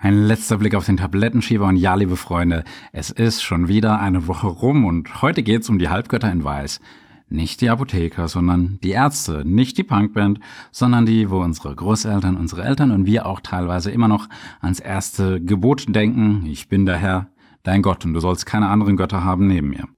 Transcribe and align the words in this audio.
Ein 0.00 0.22
letzter 0.22 0.58
Blick 0.58 0.76
auf 0.76 0.86
den 0.86 0.96
Tablettenschieber 0.96 1.66
und 1.66 1.74
ja, 1.74 1.96
liebe 1.96 2.16
Freunde, 2.16 2.62
es 2.92 3.10
ist 3.10 3.42
schon 3.42 3.66
wieder 3.66 4.00
eine 4.00 4.28
Woche 4.28 4.46
rum 4.46 4.84
und 4.84 5.22
heute 5.22 5.42
geht's 5.42 5.68
um 5.68 5.80
die 5.80 5.88
Halbgötter 5.88 6.30
in 6.30 6.44
Weiß. 6.44 6.80
Nicht 7.28 7.60
die 7.60 7.68
Apotheker, 7.68 8.28
sondern 8.28 8.78
die 8.84 8.92
Ärzte, 8.92 9.42
nicht 9.44 9.76
die 9.76 9.82
Punkband, 9.82 10.38
sondern 10.70 11.04
die, 11.04 11.30
wo 11.30 11.42
unsere 11.42 11.74
Großeltern, 11.74 12.36
unsere 12.36 12.62
Eltern 12.62 12.92
und 12.92 13.06
wir 13.06 13.26
auch 13.26 13.40
teilweise 13.40 13.90
immer 13.90 14.06
noch 14.06 14.28
ans 14.60 14.78
erste 14.78 15.40
Gebot 15.40 15.92
denken, 15.92 16.46
ich 16.46 16.68
bin 16.68 16.86
der 16.86 16.96
Herr, 16.96 17.26
dein 17.64 17.82
Gott 17.82 18.04
und 18.04 18.14
du 18.14 18.20
sollst 18.20 18.46
keine 18.46 18.68
anderen 18.68 18.96
Götter 18.96 19.24
haben 19.24 19.48
neben 19.48 19.70
mir. 19.70 19.88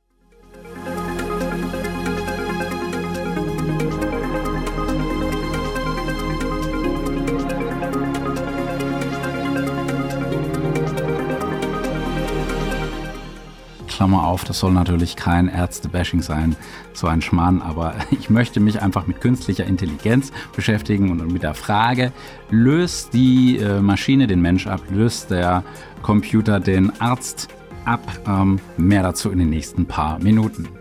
Klammer 14.01 14.27
auf, 14.27 14.45
das 14.45 14.61
soll 14.61 14.73
natürlich 14.73 15.15
kein 15.15 15.47
Ärzte-Bashing 15.47 16.23
sein, 16.23 16.57
so 16.95 17.07
ein 17.07 17.21
Schmarrn, 17.21 17.61
aber 17.61 17.95
ich 18.11 18.31
möchte 18.31 18.59
mich 18.59 18.81
einfach 18.81 19.07
mit 19.07 19.21
künstlicher 19.21 19.67
Intelligenz 19.67 20.33
beschäftigen 20.57 21.11
und 21.11 21.31
mit 21.31 21.43
der 21.43 21.53
Frage, 21.53 22.11
löst 22.49 23.13
die 23.13 23.59
äh, 23.59 23.83
Maschine 23.83 24.27
den 24.27 24.41
Mensch 24.41 24.67
ab, 24.67 24.81
löst 24.89 25.31
der 25.31 25.65
Computer 26.01 26.61
den 26.61 26.99
Arzt 26.99 27.49
ab? 27.85 28.01
Ähm, 28.27 28.59
mehr 28.79 29.03
dazu 29.03 29.31
in 29.31 29.39
den 29.39 29.51
nächsten 29.51 29.85
paar 29.85 30.19
Minuten. 30.19 30.80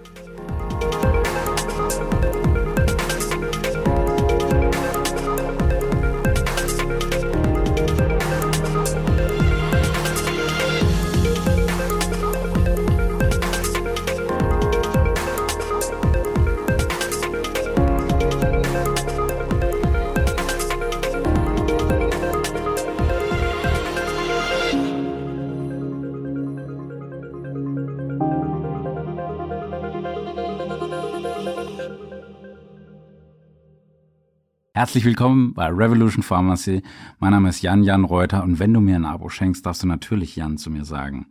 Herzlich 34.80 35.04
willkommen 35.04 35.54
bei 35.54 35.68
Revolution 35.68 36.24
Pharmacy. 36.24 36.84
Mein 37.20 37.32
Name 37.32 37.50
ist 37.50 37.62
Jan 37.62 37.84
Jan 37.84 38.06
Reuter 38.06 38.46
und 38.46 38.60
wenn 38.60 38.74
du 38.74 38.80
mir 38.80 38.96
ein 38.96 39.04
Abo 39.04 39.28
schenkst, 39.28 39.66
darfst 39.66 39.84
du 39.84 39.88
natürlich 39.88 40.38
Jan 40.38 40.58
zu 40.58 40.72
mir 40.72 40.86
sagen. 40.86 41.28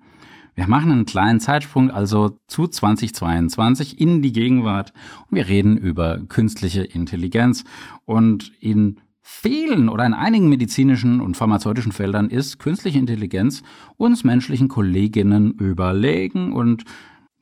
Wir 0.54 0.68
machen 0.68 0.92
einen 0.92 1.06
kleinen 1.06 1.40
Zeitsprung 1.40 1.90
also 1.90 2.36
zu 2.46 2.68
2022 2.68 3.98
in 4.02 4.20
die 4.20 4.34
Gegenwart 4.34 4.92
und 5.30 5.36
wir 5.38 5.48
reden 5.48 5.78
über 5.78 6.18
künstliche 6.28 6.82
Intelligenz 6.82 7.64
und 8.04 8.52
in 8.60 9.00
vielen 9.22 9.88
oder 9.88 10.04
in 10.04 10.12
einigen 10.12 10.50
medizinischen 10.50 11.22
und 11.22 11.38
pharmazeutischen 11.38 11.92
Feldern 11.92 12.28
ist 12.28 12.58
künstliche 12.58 12.98
Intelligenz 12.98 13.62
uns 13.96 14.24
menschlichen 14.24 14.68
Kolleginnen 14.68 15.52
überlegen 15.52 16.52
und 16.52 16.84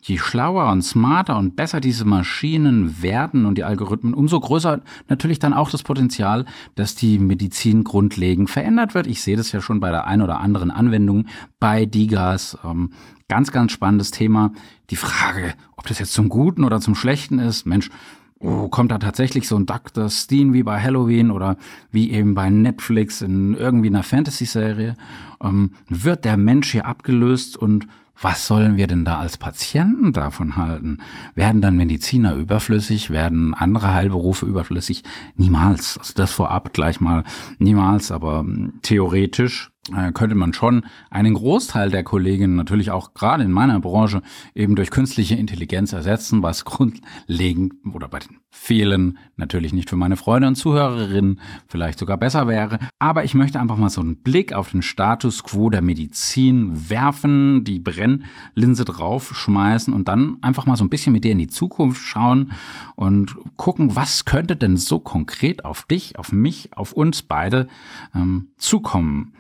je 0.06 0.18
schlauer 0.18 0.70
und 0.70 0.82
smarter 0.82 1.36
und 1.36 1.56
besser 1.56 1.80
diese 1.80 2.04
Maschinen 2.04 3.02
werden 3.02 3.44
und 3.44 3.58
die 3.58 3.64
Algorithmen, 3.64 4.14
umso 4.14 4.38
größer 4.38 4.80
natürlich 5.08 5.40
dann 5.40 5.52
auch 5.52 5.68
das 5.68 5.82
Potenzial, 5.82 6.44
dass 6.76 6.94
die 6.94 7.18
Medizin 7.18 7.82
grundlegend 7.82 8.48
verändert 8.48 8.94
wird. 8.94 9.08
Ich 9.08 9.22
sehe 9.22 9.36
das 9.36 9.50
ja 9.50 9.60
schon 9.60 9.80
bei 9.80 9.90
der 9.90 10.06
ein 10.06 10.22
oder 10.22 10.38
anderen 10.40 10.70
Anwendung 10.70 11.26
bei 11.58 11.86
Digas. 11.86 12.56
Ähm, 12.64 12.92
ganz, 13.28 13.50
ganz 13.50 13.72
spannendes 13.72 14.12
Thema. 14.12 14.52
Die 14.90 14.96
Frage, 14.96 15.54
ob 15.76 15.88
das 15.88 15.98
jetzt 15.98 16.12
zum 16.12 16.28
Guten 16.28 16.62
oder 16.62 16.80
zum 16.80 16.94
Schlechten 16.94 17.40
ist. 17.40 17.66
Mensch, 17.66 17.90
Oh, 18.38 18.68
kommt 18.68 18.90
da 18.90 18.98
tatsächlich 18.98 19.48
so 19.48 19.56
ein 19.56 19.64
Dr. 19.64 20.10
Steen 20.10 20.52
wie 20.52 20.62
bei 20.62 20.78
Halloween 20.78 21.30
oder 21.30 21.56
wie 21.90 22.10
eben 22.10 22.34
bei 22.34 22.50
Netflix 22.50 23.22
in 23.22 23.54
irgendwie 23.54 23.88
einer 23.88 24.02
Fantasy-Serie? 24.02 24.94
Ähm, 25.42 25.70
wird 25.88 26.26
der 26.26 26.36
Mensch 26.36 26.72
hier 26.72 26.84
abgelöst 26.84 27.56
und 27.56 27.86
was 28.20 28.46
sollen 28.46 28.76
wir 28.76 28.86
denn 28.86 29.04
da 29.04 29.18
als 29.18 29.36
Patienten 29.36 30.12
davon 30.12 30.56
halten? 30.56 30.98
Werden 31.34 31.60
dann 31.60 31.76
Mediziner 31.76 32.34
überflüssig? 32.34 33.10
Werden 33.10 33.54
andere 33.54 33.92
Heilberufe 33.92 34.46
überflüssig? 34.46 35.02
Niemals. 35.36 35.98
Also 35.98 36.14
das 36.14 36.32
vorab 36.32 36.72
gleich 36.72 37.00
mal 37.00 37.24
niemals, 37.58 38.10
aber 38.10 38.40
hm, 38.40 38.80
theoretisch 38.82 39.70
könnte 40.14 40.34
man 40.34 40.52
schon 40.52 40.84
einen 41.10 41.34
Großteil 41.34 41.90
der 41.90 42.02
Kolleginnen 42.02 42.56
natürlich 42.56 42.90
auch 42.90 43.14
gerade 43.14 43.44
in 43.44 43.52
meiner 43.52 43.78
Branche 43.80 44.22
eben 44.54 44.74
durch 44.74 44.90
künstliche 44.90 45.36
Intelligenz 45.36 45.92
ersetzen, 45.92 46.42
was 46.42 46.64
grundlegend 46.64 47.74
oder 47.92 48.08
bei 48.08 48.18
den 48.18 48.38
vielen 48.50 49.18
natürlich 49.36 49.72
nicht 49.72 49.90
für 49.90 49.96
meine 49.96 50.16
Freunde 50.16 50.48
und 50.48 50.56
Zuhörerinnen 50.56 51.40
vielleicht 51.68 51.98
sogar 51.98 52.16
besser 52.16 52.48
wäre. 52.48 52.78
Aber 52.98 53.22
ich 53.24 53.34
möchte 53.34 53.60
einfach 53.60 53.76
mal 53.76 53.90
so 53.90 54.00
einen 54.00 54.16
Blick 54.16 54.52
auf 54.52 54.70
den 54.70 54.82
Status 54.82 55.44
quo 55.44 55.70
der 55.70 55.82
Medizin 55.82 56.90
werfen, 56.90 57.64
die 57.64 57.78
Brennlinse 57.78 58.84
draufschmeißen 58.84 59.92
und 59.92 60.08
dann 60.08 60.38
einfach 60.40 60.66
mal 60.66 60.76
so 60.76 60.84
ein 60.84 60.90
bisschen 60.90 61.12
mit 61.12 61.24
dir 61.24 61.32
in 61.32 61.38
die 61.38 61.48
Zukunft 61.48 62.02
schauen 62.02 62.52
und 62.96 63.36
gucken, 63.56 63.94
was 63.94 64.24
könnte 64.24 64.56
denn 64.56 64.76
so 64.76 64.98
konkret 64.98 65.64
auf 65.64 65.84
dich, 65.84 66.18
auf 66.18 66.32
mich, 66.32 66.76
auf 66.76 66.92
uns 66.92 67.22
beide 67.22 67.68
ähm, 68.14 68.48
zukommen. 68.56 69.32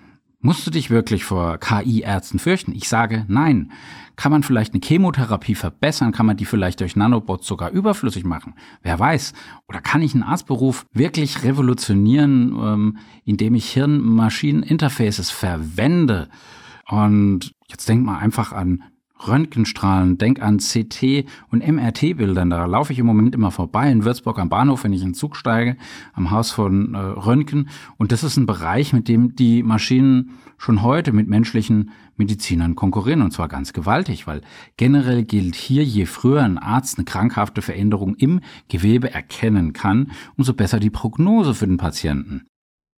Musst 0.46 0.64
du 0.64 0.70
dich 0.70 0.90
wirklich 0.90 1.24
vor 1.24 1.58
KI-Ärzten 1.58 2.38
fürchten? 2.38 2.70
Ich 2.70 2.88
sage 2.88 3.24
nein. 3.26 3.72
Kann 4.14 4.30
man 4.30 4.44
vielleicht 4.44 4.74
eine 4.74 4.80
Chemotherapie 4.80 5.56
verbessern? 5.56 6.12
Kann 6.12 6.24
man 6.24 6.36
die 6.36 6.44
vielleicht 6.44 6.78
durch 6.78 6.94
Nanobots 6.94 7.48
sogar 7.48 7.70
überflüssig 7.70 8.24
machen? 8.24 8.54
Wer 8.80 8.96
weiß? 8.96 9.32
Oder 9.66 9.80
kann 9.80 10.02
ich 10.02 10.14
einen 10.14 10.22
Arztberuf 10.22 10.86
wirklich 10.92 11.42
revolutionieren, 11.42 12.56
ähm, 12.62 12.98
indem 13.24 13.56
ich 13.56 13.72
Hirn-Maschinen-Interfaces 13.72 15.32
verwende? 15.32 16.28
Und 16.86 17.50
jetzt 17.68 17.88
denk 17.88 18.04
mal 18.04 18.18
einfach 18.18 18.52
an 18.52 18.84
Röntgenstrahlen, 19.26 20.18
denk 20.18 20.42
an 20.42 20.58
CT 20.58 21.24
und 21.50 21.66
MRT-Bildern. 21.66 22.50
Da 22.50 22.66
laufe 22.66 22.92
ich 22.92 22.98
im 22.98 23.06
Moment 23.06 23.34
immer 23.34 23.50
vorbei 23.50 23.90
in 23.90 24.04
Würzburg 24.04 24.38
am 24.38 24.48
Bahnhof, 24.48 24.84
wenn 24.84 24.92
ich 24.92 25.02
in 25.02 25.08
den 25.08 25.14
Zug 25.14 25.36
steige, 25.36 25.76
am 26.12 26.30
Haus 26.30 26.50
von 26.50 26.94
äh, 26.94 26.98
Röntgen. 26.98 27.68
Und 27.96 28.12
das 28.12 28.24
ist 28.24 28.36
ein 28.36 28.46
Bereich, 28.46 28.92
mit 28.92 29.08
dem 29.08 29.34
die 29.34 29.62
Maschinen 29.62 30.30
schon 30.58 30.82
heute 30.82 31.12
mit 31.12 31.28
menschlichen 31.28 31.90
Medizinern 32.16 32.74
konkurrieren. 32.74 33.22
Und 33.22 33.32
zwar 33.32 33.48
ganz 33.48 33.72
gewaltig, 33.72 34.26
weil 34.26 34.40
generell 34.76 35.24
gilt 35.24 35.54
hier, 35.54 35.84
je 35.84 36.06
früher 36.06 36.42
ein 36.42 36.58
Arzt 36.58 36.98
eine 36.98 37.04
krankhafte 37.04 37.62
Veränderung 37.62 38.14
im 38.16 38.40
Gewebe 38.68 39.12
erkennen 39.12 39.72
kann, 39.72 40.12
umso 40.36 40.54
besser 40.54 40.80
die 40.80 40.90
Prognose 40.90 41.54
für 41.54 41.66
den 41.66 41.76
Patienten. 41.76 42.46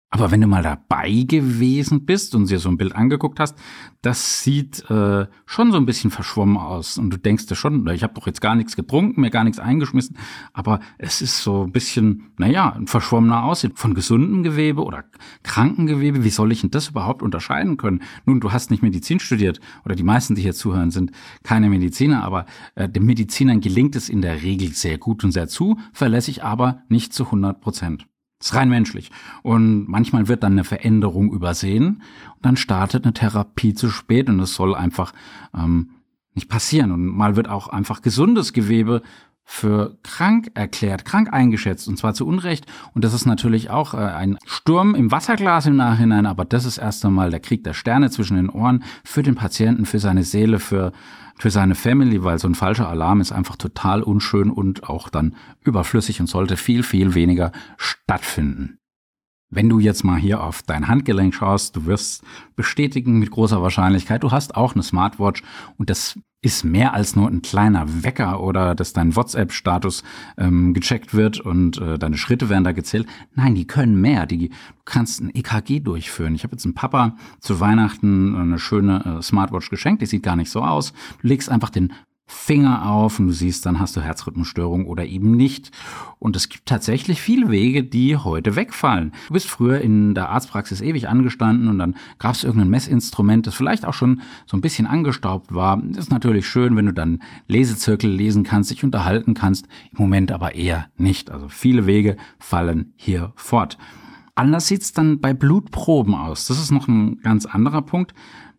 Aber 0.10 0.32
wenn 0.32 0.40
du 0.40 0.48
mal 0.48 0.64
dabei 0.64 1.26
gewesen 1.28 2.06
bist 2.06 2.34
und 2.34 2.50
dir 2.50 2.60
so 2.60 2.70
ein 2.70 2.78
Bild 2.78 2.96
angeguckt 2.96 3.42
hast, 3.42 3.58
das 4.02 4.42
sieht 4.42 4.90
äh, 4.90 5.28
schon 5.46 5.72
so 5.74 5.78
ein 5.78 5.86
bisschen 5.86 6.12
verschwommen 6.12 6.56
aus. 6.56 6.98
Und 6.98 7.10
du 7.10 7.18
denkst 7.18 7.48
dir 7.48 7.56
schon, 7.56 7.86
ich 7.90 8.04
habe 8.04 8.14
doch 8.14 8.26
jetzt 8.26 8.40
gar 8.40 8.56
nichts 8.56 8.78
getrunken, 8.78 9.20
mir 9.20 9.32
gar 9.32 9.44
nichts 9.44 9.60
eingeschmissen. 9.60 10.18
Aber 10.54 10.80
es 10.98 11.22
ist 11.22 11.44
so 11.44 11.64
ein 11.64 11.74
bisschen, 11.74 12.32
naja, 12.38 12.72
ein 12.72 12.88
verschwommener 12.88 13.44
Aussehen 13.44 13.74
von 13.76 13.96
gesundem 13.96 14.44
Gewebe 14.44 14.86
oder 14.86 15.04
kranken 15.44 15.88
Gewebe. 15.88 16.24
Wie 16.24 16.30
soll 16.30 16.54
ich 16.54 16.62
denn 16.62 16.72
das 16.72 16.88
überhaupt 16.88 17.22
unterscheiden 17.22 17.76
können? 17.76 18.02
Nun, 18.26 18.40
du 18.40 18.54
hast 18.54 18.72
nicht 18.72 18.82
Medizin 18.82 19.20
studiert 19.20 19.60
oder 19.84 19.96
die 19.96 20.04
meisten, 20.04 20.36
die 20.36 20.42
hier 20.42 20.54
zuhören, 20.54 20.90
sind 20.90 21.12
keine 21.44 21.70
Mediziner. 21.70 22.24
Aber 22.24 22.46
äh, 22.76 22.88
den 22.88 23.06
Medizinern 23.06 23.60
gelingt 23.60 23.98
es 23.98 24.08
in 24.08 24.22
der 24.22 24.42
Regel 24.42 24.70
sehr 24.70 24.98
gut 25.00 25.26
und 25.26 25.34
sehr 25.34 25.50
zuverlässig, 25.50 26.46
aber 26.46 26.84
nicht 26.88 27.14
zu 27.14 27.26
100 27.26 27.60
Prozent. 27.60 28.08
Ist 28.40 28.54
rein 28.54 28.70
menschlich. 28.70 29.12
Und 29.42 29.88
manchmal 29.88 30.28
wird 30.28 30.44
dann 30.44 30.54
eine 30.54 30.64
Veränderung 30.64 31.32
übersehen 31.32 32.04
und 32.36 32.46
dann 32.46 32.58
startet 32.58 33.04
eine 33.04 33.14
Therapie 33.14 33.74
zu 33.74 33.90
spät 33.90 34.30
und 34.30 34.40
es 34.40 34.54
soll 34.54 34.76
einfach 34.76 35.14
ähm, 35.56 35.92
nicht 36.36 36.48
passieren. 36.48 36.92
Und 36.92 37.06
mal 37.06 37.36
wird 37.36 37.50
auch 37.50 37.68
einfach 37.68 38.02
gesundes 38.02 38.54
Gewebe 38.54 39.02
für 39.50 39.98
krank 40.04 40.52
erklärt, 40.56 41.06
krank 41.06 41.32
eingeschätzt 41.32 41.88
und 41.88 41.98
zwar 41.98 42.14
zu 42.14 42.28
Unrecht. 42.28 42.66
Und 42.94 43.06
das 43.06 43.14
ist 43.14 43.26
natürlich 43.26 43.70
auch 43.70 43.94
äh, 43.94 43.98
ein 43.98 44.38
Sturm 44.46 44.94
im 44.94 45.10
Wasserglas 45.10 45.66
im 45.66 45.78
Nachhinein, 45.78 46.26
aber 46.26 46.44
das 46.44 46.66
ist 46.66 46.78
erst 46.78 47.06
einmal 47.06 47.32
der 47.32 47.40
Krieg 47.40 47.64
der 47.64 47.74
Sterne 47.74 48.12
zwischen 48.12 48.36
den 48.36 48.50
Ohren 48.50 48.84
für 49.06 49.24
den 49.24 49.36
Patienten, 49.36 49.86
für 49.86 50.00
seine 50.00 50.26
Seele, 50.26 50.60
für, 50.60 50.92
für 51.38 51.52
seine 51.52 51.76
Family, 51.76 52.24
weil 52.24 52.40
so 52.40 52.48
ein 52.48 52.56
falscher 52.56 52.90
Alarm 52.90 53.22
ist 53.22 53.32
einfach 53.32 53.56
total 53.56 54.04
unschön 54.04 54.50
und 54.50 54.90
auch 54.90 55.10
dann 55.10 55.36
überflüssig 55.62 56.20
und 56.20 56.28
sollte 56.28 56.58
viel, 56.58 56.84
viel 56.84 57.14
weniger 57.14 57.52
stattfinden. 57.78 58.80
Wenn 59.50 59.70
du 59.70 59.80
jetzt 59.80 60.04
mal 60.04 60.18
hier 60.18 60.44
auf 60.44 60.62
dein 60.62 60.88
Handgelenk 60.88 61.34
schaust, 61.34 61.76
du 61.76 61.86
wirst 61.86 62.24
bestätigen 62.56 63.18
mit 63.20 63.32
großer 63.32 63.62
Wahrscheinlichkeit, 63.62 64.24
du 64.24 64.32
hast 64.32 64.56
auch 64.56 64.74
eine 64.74 64.84
Smartwatch 64.84 65.42
und 65.78 65.90
das 65.90 66.20
ist 66.42 66.64
mehr 66.64 66.94
als 66.94 67.16
nur 67.16 67.28
ein 67.28 67.42
kleiner 67.42 68.04
Wecker 68.04 68.42
oder 68.42 68.76
dass 68.76 68.94
dein 68.94 69.16
WhatsApp-Status 69.16 70.04
ähm, 70.38 70.74
gecheckt 70.74 71.14
wird 71.14 71.40
und 71.40 71.80
äh, 71.80 71.98
deine 71.98 72.18
Schritte 72.18 72.50
werden 72.50 72.64
da 72.64 72.74
gezählt. 72.74 73.08
Nein, 73.34 73.56
die 73.56 73.66
können 73.66 74.00
mehr. 74.00 74.26
Die, 74.28 74.50
du 74.50 74.56
kannst 74.86 75.20
ein 75.20 75.34
EKG 75.34 75.80
durchführen. 75.80 76.36
Ich 76.36 76.44
habe 76.44 76.54
jetzt 76.54 76.66
einem 76.66 76.76
Papa 76.76 77.18
zu 77.40 77.60
Weihnachten 77.60 78.36
eine 78.36 78.60
schöne 78.60 79.18
äh, 79.18 79.22
Smartwatch 79.22 79.70
geschenkt. 79.70 80.02
Die 80.02 80.06
sieht 80.06 80.24
gar 80.24 80.36
nicht 80.36 80.52
so 80.52 80.62
aus. 80.62 80.94
Du 81.22 81.28
legst 81.28 81.50
einfach 81.50 81.72
den 81.72 81.92
Finger 82.30 82.92
auf 82.92 83.20
und 83.20 83.28
du 83.28 83.34
siehst, 83.34 83.66
dann 83.66 83.80
hast 83.80 83.96
du 83.96 84.02
Herzrhythmusstörung 84.02 84.86
oder 84.86 85.06
eben 85.06 85.32
nicht. 85.32 85.72
Und 86.20 86.36
es 86.36 86.50
gibt 86.50 86.66
tatsächlich 86.66 87.22
viele 87.22 87.50
Wege, 87.50 87.84
die 87.84 88.18
heute 88.18 88.58
wegfallen. 88.58 89.14
Du 89.28 89.34
bist 89.34 89.48
früher 89.48 89.80
in 89.80 90.14
der 90.14 90.30
Arztpraxis 90.30 90.82
ewig 90.82 91.08
angestanden 91.08 91.70
und 91.70 91.80
dann 91.80 91.96
gab 92.20 92.36
es 92.36 92.44
irgendein 92.44 92.70
Messinstrument, 92.70 93.48
das 93.48 93.56
vielleicht 93.56 93.86
auch 93.86 93.94
schon 93.94 94.22
so 94.46 94.58
ein 94.58 94.62
bisschen 94.62 94.88
angestaubt 94.88 95.56
war. 95.56 95.82
Das 95.82 96.06
ist 96.06 96.12
natürlich 96.12 96.46
schön, 96.48 96.76
wenn 96.76 96.88
du 96.88 96.94
dann 96.94 97.24
Lesezirkel 97.48 98.12
lesen 98.12 98.44
kannst, 98.44 98.72
dich 98.72 98.84
unterhalten 98.84 99.34
kannst. 99.34 99.68
Im 99.92 100.00
Moment 100.00 100.34
aber 100.34 100.54
eher 100.54 100.88
nicht. 100.98 101.32
Also 101.32 101.48
viele 101.48 101.86
Wege 101.86 102.18
fallen 102.40 102.94
hier 102.98 103.32
fort. 103.36 103.78
Anders 104.36 104.68
sieht's 104.68 104.92
dann 104.92 105.22
bei 105.22 105.34
Blutproben 105.34 106.14
aus. 106.14 106.46
Das 106.48 106.60
ist 106.60 106.72
noch 106.72 106.90
ein 106.90 107.22
ganz 107.22 107.46
anderer 107.46 107.82
Punkt. 107.82 108.14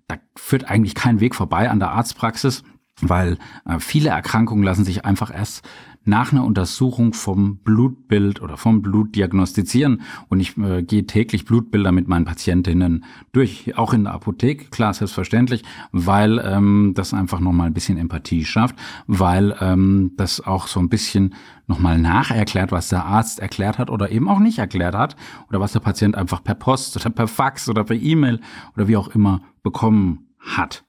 Da 0.08 0.16
führt 0.36 0.70
eigentlich 0.70 0.94
kein 0.94 1.20
Weg 1.20 1.34
vorbei 1.34 1.70
an 1.70 1.80
der 1.80 1.92
Arztpraxis 1.92 2.64
weil 3.00 3.38
äh, 3.64 3.78
viele 3.78 4.10
Erkrankungen 4.10 4.64
lassen 4.64 4.84
sich 4.84 5.04
einfach 5.04 5.32
erst 5.34 5.66
nach 6.08 6.32
einer 6.32 6.44
Untersuchung 6.44 7.12
vom 7.12 7.58
Blutbild 7.58 8.40
oder 8.40 8.56
vom 8.56 8.80
Blut 8.80 9.14
diagnostizieren. 9.14 10.00
Und 10.28 10.40
ich 10.40 10.56
äh, 10.56 10.82
gehe 10.82 11.06
täglich 11.06 11.44
Blutbilder 11.44 11.92
mit 11.92 12.08
meinen 12.08 12.24
Patientinnen 12.24 13.04
durch, 13.32 13.76
auch 13.76 13.92
in 13.92 14.04
der 14.04 14.14
Apotheke, 14.14 14.70
klar, 14.70 14.94
selbstverständlich, 14.94 15.64
weil 15.92 16.38
ähm, 16.42 16.92
das 16.94 17.12
einfach 17.12 17.40
nochmal 17.40 17.66
ein 17.66 17.74
bisschen 17.74 17.98
Empathie 17.98 18.46
schafft, 18.46 18.76
weil 19.06 19.54
ähm, 19.60 20.12
das 20.16 20.40
auch 20.40 20.66
so 20.66 20.80
ein 20.80 20.88
bisschen 20.88 21.34
nochmal 21.66 21.98
nacherklärt, 21.98 22.72
was 22.72 22.88
der 22.88 23.04
Arzt 23.04 23.38
erklärt 23.40 23.78
hat 23.78 23.90
oder 23.90 24.10
eben 24.10 24.28
auch 24.28 24.38
nicht 24.38 24.58
erklärt 24.58 24.94
hat 24.94 25.14
oder 25.50 25.60
was 25.60 25.72
der 25.72 25.80
Patient 25.80 26.16
einfach 26.16 26.42
per 26.42 26.54
Post 26.54 26.96
oder 26.96 27.10
per 27.10 27.28
Fax 27.28 27.68
oder 27.68 27.84
per 27.84 27.96
E-Mail 27.96 28.40
oder 28.74 28.88
wie 28.88 28.96
auch 28.96 29.08
immer 29.08 29.42
bekommen 29.62 30.30
hat. 30.38 30.87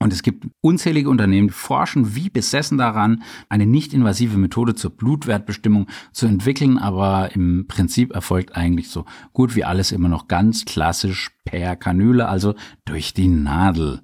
Und 0.00 0.12
es 0.12 0.22
gibt 0.22 0.46
unzählige 0.60 1.10
Unternehmen, 1.10 1.48
die 1.48 1.54
forschen 1.54 2.14
wie 2.14 2.30
besessen 2.30 2.78
daran, 2.78 3.22
eine 3.48 3.66
nicht-invasive 3.66 4.38
Methode 4.38 4.76
zur 4.76 4.90
Blutwertbestimmung 4.90 5.88
zu 6.12 6.26
entwickeln, 6.26 6.78
aber 6.78 7.34
im 7.34 7.66
Prinzip 7.66 8.14
erfolgt 8.14 8.54
eigentlich 8.54 8.90
so 8.90 9.06
gut 9.32 9.56
wie 9.56 9.64
alles 9.64 9.90
immer 9.90 10.08
noch 10.08 10.28
ganz 10.28 10.64
klassisch 10.64 11.30
per 11.44 11.74
Kanüle, 11.74 12.28
also 12.28 12.54
durch 12.84 13.12
die 13.12 13.28
Nadel. 13.28 14.02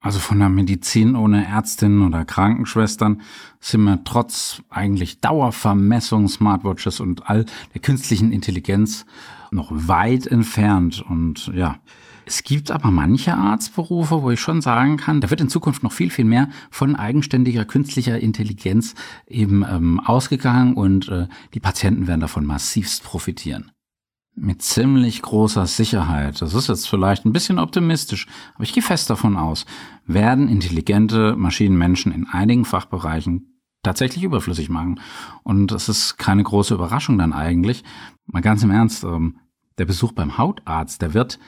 Also 0.00 0.18
von 0.20 0.38
der 0.38 0.48
Medizin 0.48 1.16
ohne 1.16 1.46
Ärztinnen 1.46 2.06
oder 2.06 2.24
Krankenschwestern 2.24 3.22
sind 3.60 3.82
wir 3.84 4.04
trotz 4.04 4.62
eigentlich 4.68 5.20
Dauervermessung, 5.20 6.28
Smartwatches 6.28 7.00
und 7.00 7.28
all 7.28 7.46
der 7.74 7.80
künstlichen 7.80 8.30
Intelligenz 8.30 9.06
noch 9.50 9.70
weit 9.72 10.26
entfernt. 10.26 11.04
Und 11.08 11.50
ja, 11.54 11.80
es 12.24 12.42
gibt 12.42 12.70
aber 12.70 12.90
manche 12.90 13.34
Arztberufe, 13.34 14.22
wo 14.22 14.30
ich 14.30 14.40
schon 14.40 14.60
sagen 14.60 14.96
kann, 14.96 15.20
da 15.20 15.30
wird 15.30 15.40
in 15.40 15.48
Zukunft 15.48 15.82
noch 15.82 15.92
viel, 15.92 16.10
viel 16.10 16.24
mehr 16.24 16.48
von 16.70 16.96
eigenständiger 16.96 17.64
künstlicher 17.64 18.18
Intelligenz 18.18 18.94
eben 19.26 19.64
ähm, 19.68 20.00
ausgegangen 20.00 20.74
und 20.74 21.08
äh, 21.08 21.28
die 21.54 21.60
Patienten 21.60 22.06
werden 22.06 22.20
davon 22.20 22.44
massivst 22.44 23.04
profitieren. 23.04 23.70
Mit 24.38 24.60
ziemlich 24.60 25.22
großer 25.22 25.66
Sicherheit, 25.66 26.42
das 26.42 26.52
ist 26.52 26.68
jetzt 26.68 26.88
vielleicht 26.88 27.24
ein 27.24 27.32
bisschen 27.32 27.58
optimistisch, 27.58 28.26
aber 28.54 28.64
ich 28.64 28.74
gehe 28.74 28.82
fest 28.82 29.08
davon 29.08 29.36
aus, 29.36 29.64
werden 30.04 30.48
intelligente 30.48 31.34
Maschinen 31.36 31.78
Menschen 31.78 32.12
in 32.12 32.26
einigen 32.26 32.66
Fachbereichen 32.66 33.62
tatsächlich 33.82 34.24
überflüssig 34.24 34.68
machen. 34.68 35.00
Und 35.42 35.72
es 35.72 35.88
ist 35.88 36.18
keine 36.18 36.42
große 36.42 36.74
Überraschung 36.74 37.16
dann 37.16 37.32
eigentlich. 37.32 37.82
Mal 38.26 38.42
ganz 38.42 38.62
im 38.62 38.70
Ernst, 38.70 39.04
ähm, 39.04 39.38
der 39.78 39.86
Besuch 39.86 40.12
beim 40.12 40.36
Hautarzt, 40.36 41.00
der 41.00 41.14
wird 41.14 41.38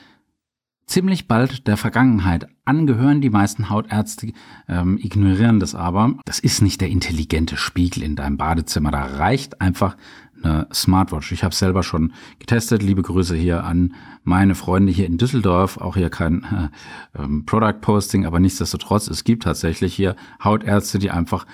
ziemlich 0.86 1.28
bald 1.28 1.66
der 1.66 1.76
Vergangenheit 1.76 2.48
angehören. 2.64 3.20
Die 3.20 3.30
meisten 3.30 3.68
Hautärzte 3.68 4.32
ähm, 4.68 4.98
ignorieren 4.98 5.60
das 5.60 5.74
aber. 5.74 6.14
Das 6.24 6.38
ist 6.38 6.62
nicht 6.62 6.80
der 6.80 6.88
intelligente 6.88 7.56
Spiegel 7.56 8.02
in 8.02 8.16
deinem 8.16 8.38
Badezimmer. 8.38 8.90
Da 8.90 9.04
reicht 9.04 9.60
einfach 9.60 9.96
eine 10.42 10.68
Smartwatch. 10.72 11.32
Ich 11.32 11.44
habe 11.44 11.54
selber 11.54 11.82
schon 11.82 12.12
getestet. 12.38 12.82
Liebe 12.82 13.02
Grüße 13.02 13.34
hier 13.34 13.64
an 13.64 13.94
meine 14.24 14.54
Freunde 14.54 14.92
hier 14.92 15.06
in 15.06 15.18
Düsseldorf. 15.18 15.78
Auch 15.78 15.96
hier 15.96 16.10
kein 16.10 16.70
äh, 17.14 17.22
ähm, 17.22 17.44
Product 17.46 17.80
Posting, 17.80 18.26
aber 18.26 18.40
nichtsdestotrotz, 18.40 19.08
es 19.08 19.24
gibt 19.24 19.44
tatsächlich 19.44 19.94
hier 19.94 20.16
Hautärzte, 20.42 20.98
die 20.98 21.10
einfach 21.10 21.46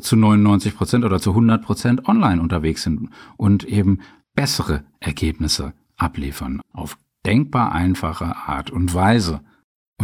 zu 0.00 0.16
99 0.16 0.76
Prozent 0.76 1.04
oder 1.04 1.20
zu 1.20 1.30
100 1.30 1.62
Prozent 1.62 2.08
online 2.08 2.40
unterwegs 2.40 2.82
sind 2.82 3.10
und 3.36 3.64
eben 3.64 4.00
bessere 4.34 4.84
Ergebnisse 5.00 5.74
abliefern 5.96 6.60
auf 6.72 6.98
denkbar 7.26 7.72
einfache 7.72 8.36
Art 8.36 8.70
und 8.70 8.94
Weise. 8.94 9.40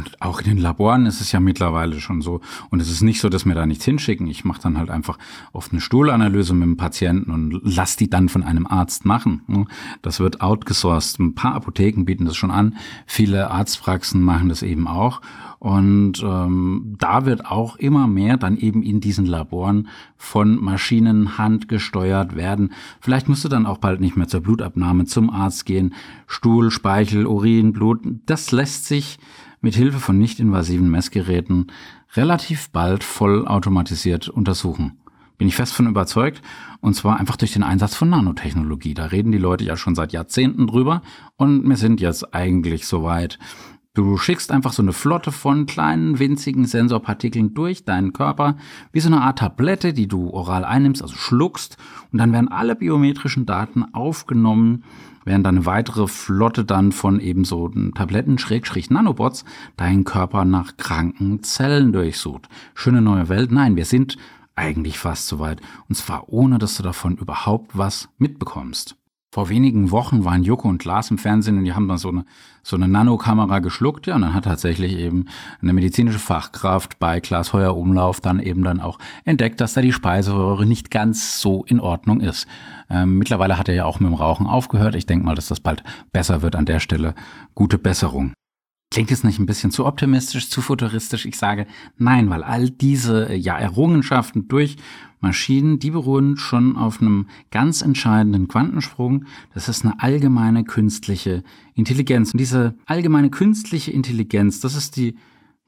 Und 0.01 0.23
auch 0.23 0.41
in 0.41 0.47
den 0.47 0.59
Laboren 0.59 1.05
ist 1.05 1.21
es 1.21 1.31
ja 1.31 1.41
mittlerweile 1.41 2.01
schon 2.01 2.23
so. 2.23 2.41
Und 2.71 2.81
es 2.81 2.91
ist 2.91 3.03
nicht 3.03 3.21
so, 3.21 3.29
dass 3.29 3.45
wir 3.45 3.55
da 3.55 3.67
nichts 3.67 3.85
hinschicken. 3.85 4.27
Ich 4.29 4.47
mache 4.47 4.63
dann 4.63 4.79
halt 4.79 4.89
einfach 4.89 5.19
oft 5.53 5.73
eine 5.73 5.83
Stuhlanalyse 5.83 6.55
mit 6.55 6.67
dem 6.67 6.77
Patienten 6.79 7.31
und 7.31 7.61
lass 7.63 7.97
die 7.97 8.09
dann 8.09 8.31
von 8.31 8.43
einem 8.43 8.67
Arzt 8.67 9.05
machen. 9.05 9.43
Ne? 9.47 9.67
Das 10.01 10.19
wird 10.19 10.41
outgesourced. 10.41 11.19
Ein 11.19 11.35
paar 11.35 11.55
Apotheken 11.55 12.07
bieten 12.07 12.25
das 12.25 12.37
schon 12.37 12.51
an. 12.51 12.77
Viele 13.05 13.51
Arztpraxen 13.51 14.23
machen 14.23 14.49
das 14.49 14.63
eben 14.63 14.89
auch. 14.89 15.21
Und 15.59 16.23
ähm, 16.25 16.97
da 16.99 17.27
wird 17.27 17.45
auch 17.45 17.77
immer 17.77 18.07
mehr 18.07 18.39
dann 18.39 18.57
eben 18.57 18.83
in 18.83 19.01
diesen 19.03 19.27
Laboren 19.27 19.89
von 20.17 20.57
Maschinen 20.57 21.37
handgesteuert 21.37 22.35
werden. 22.35 22.73
Vielleicht 23.03 23.29
musst 23.29 23.45
du 23.45 23.49
dann 23.51 23.67
auch 23.67 23.77
bald 23.77 24.01
nicht 24.01 24.17
mehr 24.17 24.29
zur 24.29 24.41
Blutabnahme 24.41 25.05
zum 25.05 25.29
Arzt 25.29 25.67
gehen. 25.67 25.93
Stuhl, 26.27 26.71
Speichel, 26.71 27.27
Urin, 27.27 27.75
Blut, 27.75 28.01
das 28.25 28.51
lässt 28.53 28.87
sich 28.87 29.19
mit 29.61 29.75
Hilfe 29.75 30.01
von 30.01 30.19
nicht-invasiven 30.19 30.91
Messgeräten 30.91 31.73
relativ 32.15 32.71
bald 32.71 33.05
vollautomatisiert 33.05 34.29
untersuchen. 34.29 34.99
Bin 35.41 35.49
ich 35.49 35.57
fest 35.57 35.73
von 35.73 35.87
überzeugt. 35.87 36.43
Und 36.83 36.95
zwar 36.95 37.19
einfach 37.19 37.37
durch 37.37 37.55
den 37.55 37.63
Einsatz 37.63 37.95
von 37.95 38.11
Nanotechnologie. 38.11 38.93
Da 38.93 39.07
reden 39.07 39.33
die 39.33 39.39
Leute 39.39 39.65
ja 39.65 39.75
schon 39.75 39.95
seit 39.95 40.13
Jahrzehnten 40.13 40.67
drüber. 40.67 41.01
Und 41.37 41.67
wir 41.67 41.77
sind 41.77 42.01
jetzt 42.03 42.35
eigentlich 42.35 42.87
soweit, 42.87 43.39
Du 44.01 44.17
schickst 44.17 44.51
einfach 44.51 44.73
so 44.73 44.81
eine 44.81 44.95
Flotte 44.95 45.31
von 45.31 45.67
kleinen, 45.67 46.19
winzigen 46.19 46.65
Sensorpartikeln 46.65 47.53
durch 47.53 47.85
deinen 47.85 48.15
Körper, 48.15 48.57
wie 48.93 49.01
so 49.01 49.09
eine 49.09 49.21
Art 49.21 49.41
Tablette, 49.41 49.93
die 49.93 50.09
du 50.09 50.31
oral 50.31 50.65
einnimmst, 50.65 51.03
also 51.03 51.15
schluckst, 51.15 51.77
und 52.11 52.19
dann 52.19 52.33
werden 52.33 52.49
alle 52.49 52.77
biometrischen 52.77 53.45
Daten 53.45 53.85
aufgenommen, 53.93 54.85
während 55.27 55.45
dann 55.45 55.57
eine 55.57 55.67
weitere 55.67 56.07
Flotte 56.07 56.65
dann 56.65 56.93
von 56.93 57.21
eben 57.21 57.45
so 57.45 57.69
Tabletten, 57.95 58.39
Schrägstrich 58.39 58.89
Nanobots, 58.89 59.45
deinen 59.77 60.05
Körper 60.05 60.47
nach 60.47 60.79
kranken 60.79 61.43
Zellen 61.43 61.93
durchsucht. 61.93 62.49
Schöne 62.73 63.03
neue 63.03 63.29
Welt? 63.29 63.53
Nein, 63.53 63.77
wir 63.77 63.85
sind 63.85 64.17
eigentlich 64.57 64.99
fast 64.99 65.27
soweit. 65.27 65.61
Und 65.91 65.95
zwar 65.95 66.31
ohne, 66.31 66.57
dass 66.57 66.75
du 66.79 66.83
davon 66.83 67.19
überhaupt 67.19 67.77
was 67.77 68.09
mitbekommst. 68.17 68.97
Vor 69.33 69.49
wenigen 69.49 69.93
Wochen 69.93 70.25
waren 70.25 70.43
Joko 70.43 70.69
und 70.69 70.85
Lars 70.85 71.13
im 71.13 71.19
Fernsehen 71.19 71.57
und 71.59 71.65
die 71.65 71.73
haben 71.73 71.87
dann 71.87 71.99
so 71.99 72.09
eine, 72.09 72.25
so 72.65 72.75
eine 72.75 72.89
Nanokamera 72.89 73.61
geschluckt, 73.61 74.09
ja, 74.09 74.17
und 74.17 74.23
dann 74.23 74.35
hat 74.35 74.43
tatsächlich 74.43 74.99
eben 74.99 75.27
eine 75.63 75.73
medizinische 75.73 76.19
Fachkraft 76.19 76.99
bei 76.99 77.21
Klaas 77.21 77.53
Heuer 77.53 77.77
Umlauf 77.77 78.21
dann 78.21 78.41
eben 78.41 78.65
dann 78.65 78.81
auch 78.81 78.99
entdeckt, 79.25 79.61
dass 79.61 79.75
da 79.75 79.83
die 79.83 79.93
Speiseröhre 79.93 80.67
nicht 80.67 80.91
ganz 80.91 81.41
so 81.41 81.65
in 81.65 81.79
Ordnung 81.79 82.21
ist. 82.21 82.49
Ähm, 82.91 83.19
mittlerweile 83.19 83.57
hat 83.57 83.69
er 83.69 83.77
ja 83.77 83.85
auch 83.85 84.01
mit 84.01 84.11
dem 84.11 84.15
Rauchen 84.15 84.49
aufgehört. 84.49 84.97
Ich 84.97 85.07
denke 85.07 85.25
mal, 85.25 85.37
dass 85.37 85.47
das 85.47 85.61
bald 85.61 85.85
besser 86.11 86.43
wird 86.43 86.57
an 86.57 86.67
der 86.67 86.81
Stelle. 86.81 87.15
Gute 87.55 87.79
Besserung. 87.79 88.35
Klingt 88.93 89.13
es 89.13 89.23
nicht 89.23 89.39
ein 89.39 89.47
bisschen 89.47 89.71
zu 89.71 89.87
optimistisch, 89.87 90.51
zu 90.51 90.61
futuristisch? 90.61 91.25
Ich 91.25 91.37
sage 91.37 91.69
nein, 91.97 92.29
weil 92.29 92.43
all 92.43 92.71
diese 92.71 93.33
ja, 93.35 93.57
Errungenschaften 93.57 94.49
durch 94.49 94.79
Maschinen, 95.21 95.79
die 95.79 95.93
beruhen 95.93 96.37
schon 96.37 96.77
auf 96.77 97.01
einem 97.01 97.29
ganz 97.53 97.83
entscheidenden 97.83 98.49
Quantensprung. 98.49 99.27
Das 99.55 99.69
ist 99.69 99.85
eine 99.85 100.01
allgemeine 100.01 100.65
künstliche 100.65 101.45
Intelligenz. 101.75 102.33
Und 102.33 102.39
diese 102.39 102.75
allgemeine 102.85 103.31
künstliche 103.31 103.93
Intelligenz, 103.93 104.59
das 104.59 104.75
ist 104.75 104.97
die 104.97 105.17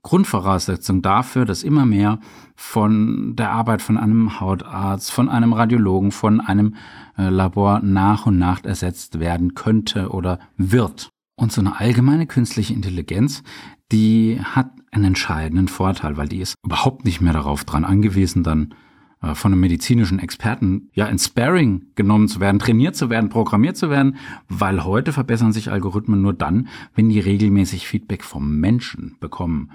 Grundvoraussetzung 0.02 1.00
dafür, 1.00 1.44
dass 1.44 1.62
immer 1.62 1.86
mehr 1.86 2.18
von 2.56 3.36
der 3.36 3.52
Arbeit 3.52 3.82
von 3.82 3.98
einem 3.98 4.40
Hautarzt, 4.40 5.12
von 5.12 5.28
einem 5.28 5.52
Radiologen, 5.52 6.10
von 6.10 6.40
einem 6.40 6.74
äh, 7.16 7.28
Labor 7.28 7.78
nach 7.84 8.26
und 8.26 8.36
nach 8.36 8.64
ersetzt 8.64 9.20
werden 9.20 9.54
könnte 9.54 10.08
oder 10.08 10.40
wird. 10.56 11.12
Und 11.34 11.52
so 11.52 11.60
eine 11.60 11.78
allgemeine 11.78 12.26
künstliche 12.26 12.74
Intelligenz, 12.74 13.42
die 13.90 14.40
hat 14.42 14.70
einen 14.90 15.04
entscheidenden 15.04 15.68
Vorteil, 15.68 16.16
weil 16.16 16.28
die 16.28 16.40
ist 16.40 16.54
überhaupt 16.64 17.04
nicht 17.04 17.20
mehr 17.20 17.32
darauf 17.32 17.64
dran 17.64 17.84
angewiesen, 17.84 18.42
dann 18.42 18.74
äh, 19.22 19.34
von 19.34 19.52
einem 19.52 19.60
medizinischen 19.60 20.18
Experten 20.18 20.90
ja 20.92 21.06
in 21.06 21.18
Sparring 21.18 21.86
genommen 21.94 22.28
zu 22.28 22.40
werden, 22.40 22.58
trainiert 22.58 22.96
zu 22.96 23.08
werden, 23.08 23.30
programmiert 23.30 23.76
zu 23.76 23.88
werden, 23.88 24.16
weil 24.48 24.84
heute 24.84 25.12
verbessern 25.12 25.52
sich 25.52 25.70
Algorithmen 25.70 26.20
nur 26.20 26.34
dann, 26.34 26.68
wenn 26.94 27.08
die 27.08 27.20
regelmäßig 27.20 27.86
Feedback 27.86 28.24
vom 28.24 28.58
Menschen 28.60 29.16
bekommen. 29.20 29.70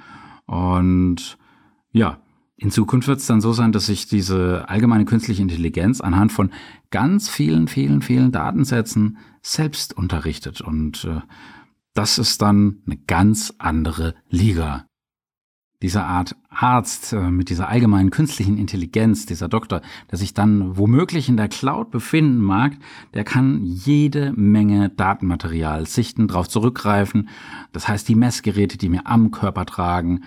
Und 0.45 1.37
Ja, 1.91 2.19
in 2.57 2.71
Zukunft 2.71 3.07
wird 3.07 3.19
es 3.19 3.27
dann 3.27 3.39
so 3.39 3.53
sein, 3.53 3.71
dass 3.71 3.85
sich 3.85 4.07
diese 4.07 4.67
allgemeine 4.67 5.05
künstliche 5.05 5.43
Intelligenz 5.43 6.01
anhand 6.01 6.31
von 6.31 6.51
ganz 6.89 7.29
vielen, 7.29 7.67
vielen, 7.67 8.01
vielen 8.01 8.31
Datensätzen 8.31 9.19
selbst 9.43 9.95
unterrichtet. 9.95 10.61
Und 10.61 11.05
äh, 11.05 11.21
das 11.93 12.17
ist 12.17 12.41
dann 12.41 12.81
eine 12.87 12.97
ganz 12.97 13.53
andere 13.59 14.15
Liga 14.29 14.87
dieser 15.81 16.05
Art 16.05 16.35
Arzt 16.49 17.13
äh, 17.13 17.29
mit 17.29 17.49
dieser 17.49 17.69
allgemeinen 17.69 18.09
künstlichen 18.09 18.57
Intelligenz, 18.57 19.27
dieser 19.27 19.47
Doktor, 19.47 19.81
der 20.09 20.17
sich 20.17 20.33
dann 20.33 20.75
womöglich 20.75 21.29
in 21.29 21.37
der 21.37 21.49
Cloud 21.49 21.91
befinden 21.91 22.39
mag, 22.39 22.73
der 23.13 23.23
kann 23.23 23.63
jede 23.63 24.33
Menge 24.33 24.89
Datenmaterial 24.89 25.85
sichten, 25.85 26.27
darauf 26.27 26.49
zurückgreifen. 26.49 27.29
Das 27.73 27.87
heißt, 27.87 28.09
die 28.09 28.15
Messgeräte, 28.15 28.79
die 28.79 28.89
mir 28.89 29.05
am 29.05 29.29
Körper 29.29 29.67
tragen, 29.67 30.23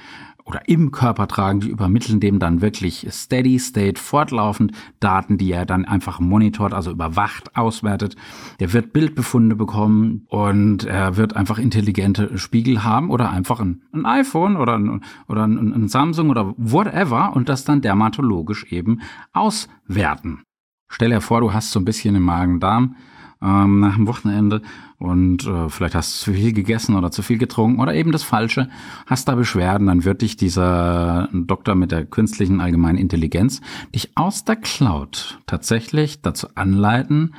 oder 0.50 0.68
im 0.68 0.90
Körper 0.90 1.28
tragen, 1.28 1.60
die 1.60 1.68
übermitteln 1.68 2.18
dem 2.18 2.40
dann 2.40 2.60
wirklich 2.60 3.06
steady 3.08 3.60
state, 3.60 4.00
fortlaufend 4.00 4.72
Daten, 4.98 5.38
die 5.38 5.52
er 5.52 5.64
dann 5.64 5.84
einfach 5.84 6.18
monitort, 6.18 6.74
also 6.74 6.90
überwacht, 6.90 7.56
auswertet. 7.56 8.16
Der 8.58 8.72
wird 8.72 8.92
Bildbefunde 8.92 9.54
bekommen 9.54 10.26
und 10.26 10.82
er 10.82 11.16
wird 11.16 11.36
einfach 11.36 11.58
intelligente 11.58 12.36
Spiegel 12.36 12.82
haben 12.82 13.10
oder 13.10 13.30
einfach 13.30 13.60
ein, 13.60 13.82
ein 13.92 14.04
iPhone 14.04 14.56
oder, 14.56 14.76
ein, 14.76 15.04
oder 15.28 15.44
ein, 15.44 15.72
ein 15.72 15.86
Samsung 15.86 16.30
oder 16.30 16.52
whatever 16.56 17.32
und 17.36 17.48
das 17.48 17.64
dann 17.64 17.80
dermatologisch 17.80 18.64
eben 18.72 19.02
auswerten. 19.32 20.42
Stell 20.88 21.10
dir 21.10 21.20
vor, 21.20 21.42
du 21.42 21.52
hast 21.52 21.70
so 21.70 21.78
ein 21.78 21.84
bisschen 21.84 22.16
im 22.16 22.24
Magen-Darm 22.24 22.96
ähm, 23.42 23.80
nach 23.80 23.96
dem 23.96 24.06
Wochenende. 24.06 24.62
Und 24.98 25.46
äh, 25.46 25.68
vielleicht 25.68 25.94
hast 25.94 26.26
du 26.26 26.32
zu 26.32 26.36
viel 26.36 26.52
gegessen 26.52 26.94
oder 26.96 27.10
zu 27.10 27.22
viel 27.22 27.38
getrunken 27.38 27.80
oder 27.80 27.94
eben 27.94 28.12
das 28.12 28.22
Falsche, 28.22 28.68
hast 29.06 29.28
da 29.28 29.34
Beschwerden, 29.34 29.86
dann 29.86 30.04
wird 30.04 30.22
dich 30.22 30.36
dieser 30.36 31.28
Doktor 31.32 31.74
mit 31.74 31.90
der 31.90 32.04
künstlichen 32.04 32.60
allgemeinen 32.60 32.98
Intelligenz 32.98 33.60
dich 33.94 34.10
aus 34.14 34.44
der 34.44 34.56
Cloud 34.56 35.38
tatsächlich 35.46 36.20
dazu 36.20 36.48
anleiten, 36.54 37.34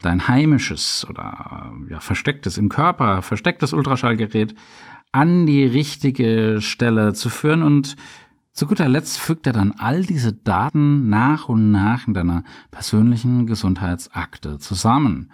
dein 0.00 0.28
heimisches 0.28 1.06
oder 1.08 1.72
ja, 1.90 2.00
verstecktes 2.00 2.58
im 2.58 2.68
Körper, 2.68 3.22
verstecktes 3.22 3.72
Ultraschallgerät 3.72 4.54
an 5.12 5.46
die 5.46 5.64
richtige 5.64 6.58
Stelle 6.60 7.14
zu 7.14 7.30
führen 7.30 7.62
und 7.62 7.96
zu 8.56 8.66
guter 8.66 8.88
Letzt 8.88 9.18
fügt 9.18 9.46
er 9.46 9.52
dann 9.52 9.72
all 9.72 10.02
diese 10.02 10.32
Daten 10.32 11.10
nach 11.10 11.50
und 11.50 11.70
nach 11.70 12.08
in 12.08 12.14
deiner 12.14 12.42
persönlichen 12.70 13.46
Gesundheitsakte 13.46 14.58
zusammen. 14.58 15.30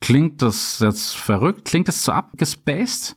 Klingt 0.00 0.42
das 0.42 0.80
jetzt 0.80 1.16
verrückt? 1.16 1.64
Klingt 1.64 1.86
das 1.86 2.02
zu 2.02 2.12
abgespaced? 2.12 3.14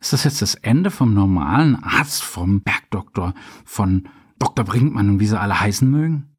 Ist 0.00 0.12
das 0.12 0.24
jetzt 0.24 0.42
das 0.42 0.56
Ende 0.56 0.90
vom 0.90 1.14
normalen 1.14 1.76
Arzt, 1.76 2.24
vom 2.24 2.62
Bergdoktor, 2.62 3.34
von 3.64 4.08
Dr. 4.40 4.64
Brinkmann 4.64 5.08
und 5.08 5.20
wie 5.20 5.26
sie 5.26 5.38
alle 5.38 5.60
heißen 5.60 5.88
mögen? 5.88 6.36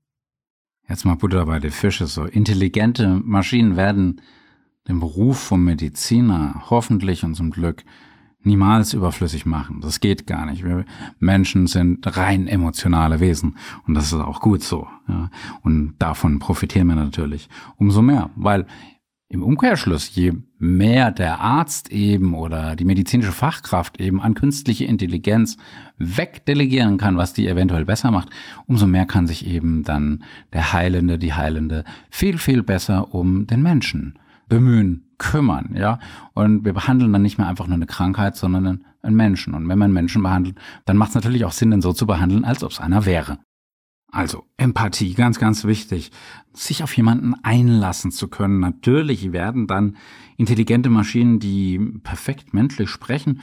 Jetzt 0.89 1.05
mal 1.05 1.15
Butter 1.15 1.45
bei 1.45 1.59
den 1.59 1.71
Fische. 1.71 2.05
So 2.05 2.25
intelligente 2.25 3.21
Maschinen 3.23 3.77
werden 3.77 4.19
den 4.89 4.99
Beruf 4.99 5.39
vom 5.39 5.63
Mediziner 5.63 6.63
hoffentlich 6.69 7.23
und 7.23 7.35
zum 7.35 7.49
Glück 7.49 7.85
niemals 8.43 8.93
überflüssig 8.93 9.45
machen. 9.45 9.81
Das 9.81 9.99
geht 9.99 10.27
gar 10.27 10.45
nicht. 10.45 10.63
Wir 10.63 10.85
Menschen 11.19 11.67
sind 11.67 12.05
rein 12.17 12.47
emotionale 12.47 13.19
Wesen 13.19 13.57
und 13.87 13.93
das 13.93 14.05
ist 14.05 14.13
auch 14.13 14.39
gut 14.39 14.63
so. 14.63 14.87
Ja. 15.07 15.29
Und 15.61 15.95
davon 15.99 16.39
profitieren 16.39 16.87
wir 16.87 16.95
natürlich 16.95 17.49
umso 17.77 18.01
mehr, 18.01 18.29
weil 18.35 18.65
im 19.31 19.43
Umkehrschluss, 19.43 20.13
je 20.13 20.33
mehr 20.59 21.09
der 21.09 21.39
Arzt 21.39 21.89
eben 21.89 22.33
oder 22.33 22.75
die 22.75 22.83
medizinische 22.83 23.31
Fachkraft 23.31 24.01
eben 24.01 24.21
an 24.21 24.33
künstliche 24.33 24.83
Intelligenz 24.83 25.55
wegdelegieren 25.97 26.97
kann, 26.97 27.15
was 27.15 27.31
die 27.31 27.47
eventuell 27.47 27.85
besser 27.85 28.11
macht, 28.11 28.29
umso 28.67 28.87
mehr 28.87 29.05
kann 29.05 29.27
sich 29.27 29.47
eben 29.47 29.83
dann 29.83 30.25
der 30.51 30.73
Heilende, 30.73 31.17
die 31.17 31.33
Heilende 31.33 31.85
viel, 32.09 32.37
viel 32.37 32.61
besser 32.61 33.13
um 33.13 33.47
den 33.47 33.61
Menschen 33.61 34.19
bemühen, 34.49 35.05
kümmern, 35.21 35.75
ja. 35.75 35.99
Und 36.33 36.65
wir 36.65 36.73
behandeln 36.73 37.13
dann 37.13 37.21
nicht 37.21 37.37
mehr 37.37 37.47
einfach 37.47 37.67
nur 37.67 37.75
eine 37.75 37.85
Krankheit, 37.85 38.35
sondern 38.35 38.83
einen 39.03 39.15
Menschen. 39.15 39.53
Und 39.53 39.69
wenn 39.69 39.77
man 39.77 39.93
Menschen 39.93 40.23
behandelt, 40.23 40.57
dann 40.85 40.97
macht 40.97 41.09
es 41.09 41.15
natürlich 41.15 41.45
auch 41.45 41.51
Sinn, 41.51 41.69
den 41.69 41.81
so 41.81 41.93
zu 41.93 42.07
behandeln, 42.07 42.43
als 42.43 42.63
ob 42.63 42.71
es 42.71 42.79
einer 42.79 43.05
wäre. 43.05 43.37
Also 44.11 44.45
Empathie, 44.57 45.13
ganz, 45.13 45.39
ganz 45.39 45.63
wichtig. 45.63 46.11
Sich 46.53 46.81
auf 46.83 46.97
jemanden 46.97 47.35
einlassen 47.43 48.11
zu 48.11 48.27
können. 48.27 48.59
Natürlich 48.59 49.31
werden 49.31 49.67
dann 49.67 49.95
intelligente 50.37 50.89
Maschinen, 50.89 51.39
die 51.39 51.79
perfekt 52.03 52.53
menschlich 52.53 52.89
sprechen, 52.89 53.41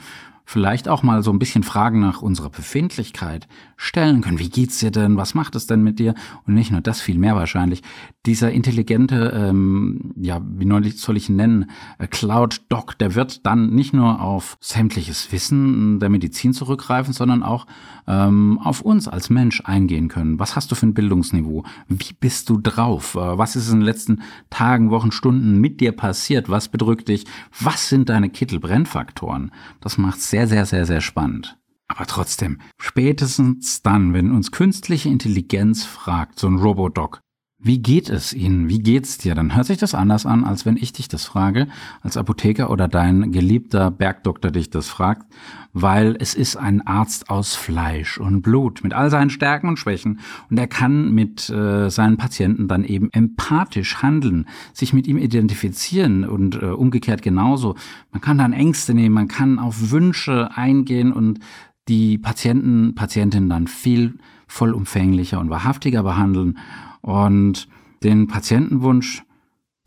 vielleicht 0.49 0.87
auch 0.87 1.03
mal 1.03 1.21
so 1.21 1.29
ein 1.31 1.37
bisschen 1.37 1.61
Fragen 1.61 1.99
nach 1.99 2.23
unserer 2.23 2.49
Befindlichkeit 2.49 3.47
stellen 3.77 4.21
können. 4.21 4.39
Wie 4.39 4.49
geht's 4.49 4.79
dir 4.79 4.89
denn? 4.89 5.15
Was 5.15 5.35
macht 5.35 5.55
es 5.55 5.67
denn 5.67 5.83
mit 5.83 5.99
dir? 5.99 6.15
Und 6.47 6.55
nicht 6.55 6.71
nur 6.71 6.81
das, 6.81 7.01
viel 7.01 7.19
mehr 7.19 7.35
wahrscheinlich. 7.35 7.83
Dieser 8.25 8.51
intelligente, 8.51 9.31
ähm, 9.35 10.11
ja, 10.17 10.41
wie 10.43 10.65
neulich 10.65 10.97
soll 10.97 11.17
ich 11.17 11.29
ihn 11.29 11.35
nennen, 11.35 11.69
äh, 11.99 12.07
Cloud 12.07 12.63
Doc, 12.69 12.97
der 12.97 13.13
wird 13.13 13.45
dann 13.45 13.75
nicht 13.75 13.93
nur 13.93 14.21
auf 14.21 14.57
sämtliches 14.59 15.31
Wissen 15.31 15.99
der 15.99 16.09
Medizin 16.09 16.53
zurückgreifen, 16.53 17.13
sondern 17.13 17.43
auch 17.43 17.67
ähm, 18.07 18.59
auf 18.63 18.81
uns 18.81 19.07
als 19.07 19.29
Mensch 19.29 19.61
eingehen 19.65 20.07
können. 20.07 20.39
Was 20.39 20.55
hast 20.55 20.71
du 20.71 20.75
für 20.75 20.87
ein 20.87 20.95
Bildungsniveau? 20.95 21.63
Wie 21.87 22.15
bist 22.19 22.49
du 22.49 22.57
drauf? 22.57 23.13
Äh, 23.13 23.37
was 23.37 23.55
ist 23.55 23.69
in 23.69 23.81
den 23.81 23.85
letzten 23.85 24.23
Tagen, 24.49 24.89
Wochen, 24.89 25.11
Stunden 25.11 25.59
mit 25.61 25.79
dir 25.79 25.91
passiert? 25.91 26.49
Was 26.49 26.69
bedrückt 26.69 27.07
dich? 27.07 27.25
Was 27.59 27.87
sind 27.87 28.09
deine 28.09 28.31
Kittelbrennfaktoren? 28.31 29.51
Das 29.79 29.99
macht 29.99 30.19
sehr, 30.39 30.47
sehr, 30.47 30.65
sehr, 30.65 30.85
sehr 30.85 31.01
spannend. 31.01 31.57
Aber 31.87 32.05
trotzdem, 32.05 32.61
spätestens 32.79 33.81
dann, 33.81 34.13
wenn 34.13 34.31
uns 34.31 34.51
künstliche 34.51 35.09
Intelligenz 35.09 35.85
fragt, 35.85 36.39
so 36.39 36.47
ein 36.47 36.59
Robodoc, 36.59 37.19
wie 37.61 37.79
geht 37.79 38.09
es 38.09 38.33
Ihnen? 38.33 38.69
Wie 38.69 38.79
geht's 38.79 39.17
dir? 39.17 39.35
Dann 39.35 39.53
hört 39.53 39.65
sich 39.65 39.77
das 39.77 39.93
anders 39.93 40.25
an, 40.25 40.45
als 40.45 40.65
wenn 40.65 40.77
ich 40.77 40.93
dich 40.93 41.09
das 41.09 41.25
frage, 41.25 41.67
als 42.01 42.15
Apotheker 42.15 42.69
oder 42.69 42.87
dein 42.87 43.33
geliebter 43.33 43.91
Bergdoktor 43.91 44.49
dich 44.49 44.69
das 44.69 44.87
fragt, 44.87 45.25
weil 45.73 46.15
es 46.19 46.35
ist 46.35 46.55
ein 46.55 46.87
Arzt 46.87 47.29
aus 47.29 47.55
Fleisch 47.55 48.17
und 48.17 48.43
Blut 48.43 48.81
mit 48.81 48.93
all 48.93 49.09
seinen 49.09 49.29
Stärken 49.29 49.67
und 49.67 49.77
Schwächen 49.77 50.21
und 50.49 50.57
er 50.57 50.67
kann 50.67 51.11
mit 51.11 51.49
äh, 51.49 51.89
seinen 51.89 52.15
Patienten 52.15 52.69
dann 52.69 52.85
eben 52.85 53.11
empathisch 53.11 54.01
handeln, 54.01 54.47
sich 54.71 54.93
mit 54.93 55.05
ihm 55.05 55.17
identifizieren 55.17 56.23
und 56.23 56.55
äh, 56.55 56.67
umgekehrt 56.67 57.21
genauso. 57.21 57.75
Man 58.13 58.21
kann 58.21 58.37
dann 58.37 58.53
Ängste 58.53 58.93
nehmen, 58.93 59.15
man 59.15 59.27
kann 59.27 59.59
auf 59.59 59.91
Wünsche 59.91 60.49
eingehen 60.55 61.11
und 61.11 61.39
die 61.89 62.19
Patienten, 62.19 62.95
Patientinnen 62.95 63.49
dann 63.49 63.67
viel 63.67 64.17
vollumfänglicher 64.47 65.41
und 65.41 65.49
wahrhaftiger 65.49 66.03
behandeln 66.03 66.57
und 67.01 67.67
den 68.03 68.27
Patientenwunsch, 68.27 69.23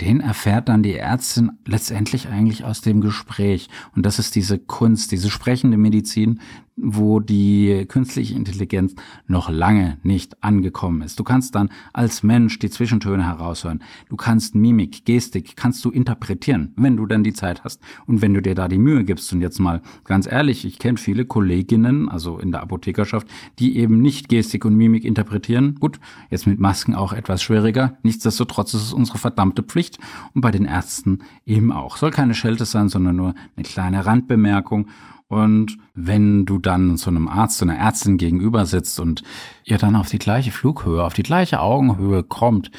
den 0.01 0.21
erfährt 0.21 0.69
dann 0.69 0.83
die 0.83 0.97
Ärztin 0.97 1.53
letztendlich 1.65 2.29
eigentlich 2.29 2.65
aus 2.65 2.81
dem 2.81 3.01
Gespräch. 3.01 3.69
Und 3.95 4.05
das 4.05 4.19
ist 4.19 4.35
diese 4.35 4.59
Kunst, 4.59 5.13
diese 5.13 5.31
sprechende 5.31 5.77
Medizin, 5.77 6.41
wo 6.83 7.21
die 7.21 7.87
künstliche 7.89 8.35
Intelligenz 8.35 8.95
noch 9.27 9.49
lange 9.49 9.99
nicht 10.03 10.43
angekommen 10.43 11.03
ist. 11.03 11.19
Du 11.19 11.25
kannst 11.25 11.55
dann 11.55 11.71
als 11.93 12.23
Mensch 12.23 12.59
die 12.59 12.71
Zwischentöne 12.71 13.25
heraushören. 13.25 13.83
Du 14.09 14.17
kannst 14.17 14.55
Mimik, 14.55 15.05
Gestik, 15.05 15.57
kannst 15.57 15.85
du 15.85 15.91
interpretieren, 15.91 16.73
wenn 16.77 16.97
du 16.97 17.07
dann 17.07 17.23
die 17.23 17.33
Zeit 17.33 17.63
hast 17.65 17.81
und 18.07 18.21
wenn 18.21 18.35
du 18.35 18.43
dir 18.43 18.55
da 18.55 18.69
die 18.69 18.79
Mühe 18.79 19.05
gibst. 19.05 19.33
Und 19.33 19.41
jetzt 19.41 19.61
mal 19.61 19.81
ganz 20.05 20.31
ehrlich, 20.31 20.65
ich 20.65 20.79
kenne 20.79 20.99
viele 20.99 21.25
Kolleginnen, 21.25 22.09
also 22.09 22.39
in 22.39 22.51
der 22.51 22.63
Apothekerschaft, 22.63 23.29
die 23.59 23.77
eben 23.77 24.03
nicht 24.03 24.29
Gestik 24.29 24.65
und 24.65 24.75
Mimik 24.75 25.05
interpretieren. 25.05 25.77
Gut, 25.77 26.01
jetzt 26.31 26.47
mit 26.47 26.59
Masken 26.59 26.95
auch 26.95 27.13
etwas 27.13 27.43
schwieriger. 27.43 27.97
Nichtsdestotrotz 28.03 28.75
ist 28.75 28.83
es 28.83 28.93
unsere 28.93 29.19
verdammte 29.19 29.63
Pflicht 29.63 29.99
und 30.35 30.41
bei 30.41 30.51
den 30.51 30.65
Ärzten 30.65 31.21
eben 31.47 31.71
auch. 31.71 31.97
Soll 31.97 32.11
keine 32.11 32.35
Schelte 32.35 32.65
sein, 32.65 32.89
sondern 32.89 33.17
nur 33.17 33.35
eine 33.57 33.65
kleine 33.65 34.05
Randbemerkung. 34.05 34.89
Und 35.33 35.79
wenn 35.95 36.45
du 36.45 36.59
dann 36.59 36.99
so 36.99 37.09
einem 37.09 37.27
Arzt, 37.27 37.63
einer 37.63 37.79
Ärztin 37.79 38.19
gegenüber 38.19 38.67
sitzt 38.67 39.01
und 39.01 39.23
ihr 39.65 39.79
dann 39.79 39.97
auf 39.97 40.11
die 40.11 40.19
gleiche 40.19 40.51
Flughöhe, 40.53 41.03
auf 41.03 41.15
die 41.15 41.23
gleiche 41.23 41.61
Augenhöhe 41.61 42.23
kommt, 42.23 42.71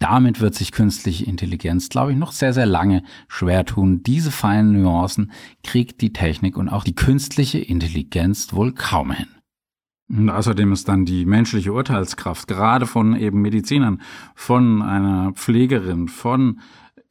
damit 0.00 0.40
wird 0.40 0.56
sich 0.56 0.72
künstliche 0.72 1.24
Intelligenz, 1.24 1.88
glaube 1.88 2.10
ich, 2.10 2.18
noch 2.18 2.32
sehr, 2.32 2.52
sehr 2.52 2.66
lange 2.66 3.04
schwer 3.28 3.64
tun. 3.64 4.02
Diese 4.02 4.32
feinen 4.32 4.82
Nuancen 4.82 5.30
kriegt 5.62 6.00
die 6.00 6.12
Technik 6.12 6.56
und 6.56 6.68
auch 6.68 6.82
die 6.82 6.96
künstliche 6.96 7.60
Intelligenz 7.60 8.52
wohl 8.52 8.72
kaum 8.72 9.12
hin. 9.12 9.28
Und 10.08 10.30
außerdem 10.30 10.72
ist 10.72 10.88
dann 10.88 11.04
die 11.04 11.24
menschliche 11.24 11.72
Urteilskraft, 11.72 12.48
gerade 12.48 12.86
von 12.86 13.14
eben 13.14 13.40
Medizinern, 13.40 14.02
von 14.34 14.82
einer 14.82 15.30
Pflegerin, 15.34 16.08
von 16.08 16.58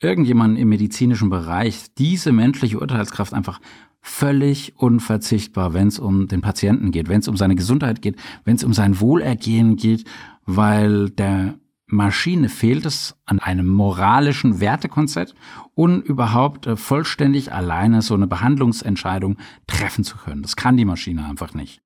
irgendjemandem 0.02 0.62
im 0.62 0.70
medizinischen 0.70 1.30
Bereich, 1.30 1.94
diese 1.98 2.32
menschliche 2.32 2.80
Urteilskraft 2.80 3.34
einfach 3.34 3.60
völlig 4.02 4.74
unverzichtbar, 4.78 5.74
wenn 5.74 5.88
es 5.88 6.00
um 6.00 6.28
den 6.28 6.42
Patienten 6.42 6.92
geht, 6.92 7.10
wenn 7.10 7.20
es 7.20 7.28
um 7.28 7.36
seine 7.36 7.56
Gesundheit 7.56 8.02
geht, 8.02 8.16
wenn 8.46 8.56
es 8.56 8.64
um 8.64 8.74
sein 8.74 9.00
Wohlergehen 9.00 9.76
geht, 9.76 10.06
weil 10.46 11.10
der 11.10 11.56
Maschine 11.86 12.50
fehlt 12.50 12.86
es 12.86 13.16
an 13.26 13.40
einem 13.40 13.68
moralischen 13.68 14.60
Wertekonzept 14.60 15.34
und 15.74 16.02
überhaupt 16.02 16.68
äh, 16.68 16.76
vollständig 16.76 17.52
alleine 17.52 18.02
so 18.02 18.14
eine 18.14 18.28
Behandlungsentscheidung 18.28 19.38
treffen 19.66 20.04
zu 20.04 20.18
können. 20.18 20.44
Das 20.44 20.56
kann 20.56 20.78
die 20.78 20.86
Maschine 20.86 21.26
einfach 21.26 21.54
nicht. 21.54 21.82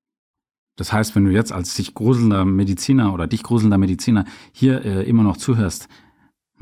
Das 0.76 0.92
heißt, 0.92 1.16
wenn 1.16 1.26
du 1.26 1.32
jetzt 1.32 1.54
als 1.54 1.76
dich 1.76 1.94
gruselnder 1.94 2.46
Mediziner 2.46 3.14
oder 3.14 3.28
dich 3.28 3.44
gruselnder 3.44 3.78
Mediziner 3.78 4.26
hier 4.52 4.84
äh, 4.84 5.04
immer 5.04 5.24
noch 5.24 5.38
zuhörst, 5.38 5.88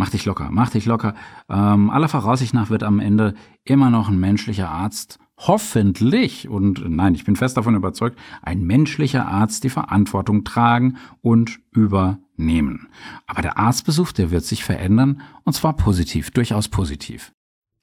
mach 0.01 0.09
dich 0.09 0.25
locker, 0.25 0.47
mach 0.49 0.71
dich 0.71 0.87
locker. 0.87 1.13
Ähm, 1.47 1.91
aller 1.91 2.07
Voraussicht 2.07 2.55
nach 2.55 2.71
wird 2.71 2.81
am 2.81 2.99
Ende 2.99 3.35
immer 3.65 3.91
noch 3.91 4.09
ein 4.09 4.19
menschlicher 4.19 4.67
Arzt 4.67 5.19
hoffentlich, 5.37 6.49
und 6.49 6.83
nein, 6.89 7.13
ich 7.13 7.23
bin 7.23 7.35
fest 7.35 7.55
davon 7.55 7.75
überzeugt, 7.75 8.17
ein 8.41 8.63
menschlicher 8.63 9.27
Arzt 9.27 9.63
die 9.63 9.69
Verantwortung 9.69 10.43
tragen 10.43 10.97
und 11.21 11.59
übernehmen. 11.69 12.87
Aber 13.27 13.43
der 13.43 13.59
Arztbesuch, 13.59 14.11
der 14.11 14.31
wird 14.31 14.43
sich 14.43 14.63
verändern, 14.63 15.21
und 15.43 15.53
zwar 15.53 15.75
positiv, 15.75 16.31
durchaus 16.31 16.67
positiv. 16.67 17.31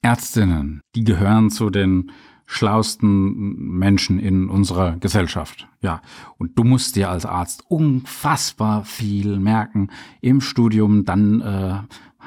Ärztinnen, 0.01 0.81
die 0.95 1.05
gehören 1.05 1.49
zu 1.49 1.69
den 1.69 2.11
schlausten 2.51 3.77
Menschen 3.77 4.17
in 4.17 4.49
unserer 4.49 4.97
Gesellschaft. 4.97 5.67
Ja, 5.81 6.01
und 6.39 6.57
du 6.57 6.63
musst 6.63 6.95
dir 6.95 7.11
als 7.11 7.27
Arzt 7.27 7.63
unfassbar 7.67 8.85
viel 8.85 9.37
merken 9.37 9.91
im 10.19 10.41
Studium, 10.41 11.05
dann 11.05 11.41
äh, 11.41 11.79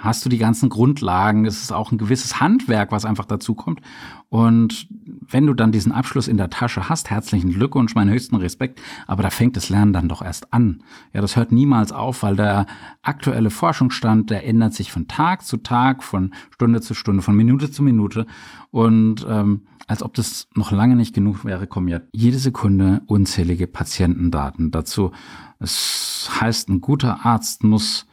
hast 0.03 0.25
du 0.25 0.29
die 0.29 0.39
ganzen 0.39 0.69
Grundlagen, 0.69 1.47
es 1.47 1.63
ist 1.63 1.73
auch 1.73 1.93
ein 1.93 1.99
gewisses 1.99 2.41
Handwerk, 2.41 2.91
was 2.91 3.05
einfach 3.05 3.25
dazu 3.25 3.55
kommt. 3.55 3.81
Und 4.29 4.89
wenn 5.29 5.47
du 5.47 5.55
dann 5.55 5.73
diesen 5.73 5.93
Abschluss 5.93 6.27
in 6.27 6.37
der 6.37 6.51
Tasche 6.51 6.89
hast, 6.89 7.11
herzlichen 7.11 7.53
Glückwunsch, 7.53 7.95
meinen 7.95 8.11
höchsten 8.11 8.37
Respekt, 8.37 8.81
aber 9.07 9.23
da 9.23 9.31
fängt 9.31 9.57
das 9.57 9.69
Lernen 9.69 9.93
dann 9.93 10.09
doch 10.09 10.21
erst 10.21 10.53
an. 10.53 10.83
Ja, 11.13 11.21
das 11.21 11.37
hört 11.37 11.53
niemals 11.53 11.93
auf, 11.93 12.23
weil 12.25 12.35
der 12.35 12.67
aktuelle 13.03 13.51
Forschungsstand, 13.51 14.31
der 14.31 14.45
ändert 14.45 14.75
sich 14.75 14.91
von 14.91 15.07
Tag 15.07 15.45
zu 15.45 15.59
Tag, 15.59 16.03
von 16.03 16.35
Stunde 16.51 16.81
zu 16.81 16.95
Stunde, 16.95 17.23
von 17.23 17.37
Minute 17.37 17.71
zu 17.71 17.83
Minute. 17.83 18.27
Und 18.71 19.25
ähm, 19.29 19.63
als 19.87 20.03
ob 20.03 20.15
das 20.15 20.49
noch 20.55 20.73
lange 20.73 20.97
nicht 20.97 21.15
genug 21.15 21.45
wäre, 21.45 21.69
kommen 21.69 21.89
ja 21.89 22.01
jede 22.13 22.39
Sekunde 22.39 23.03
unzählige 23.07 23.69
Patientendaten 23.69 24.73
dazu. 24.73 25.13
Es 25.61 26.29
heißt, 26.41 26.69
ein 26.71 26.81
guter 26.81 27.25
Arzt 27.25 27.63
muss 27.63 28.07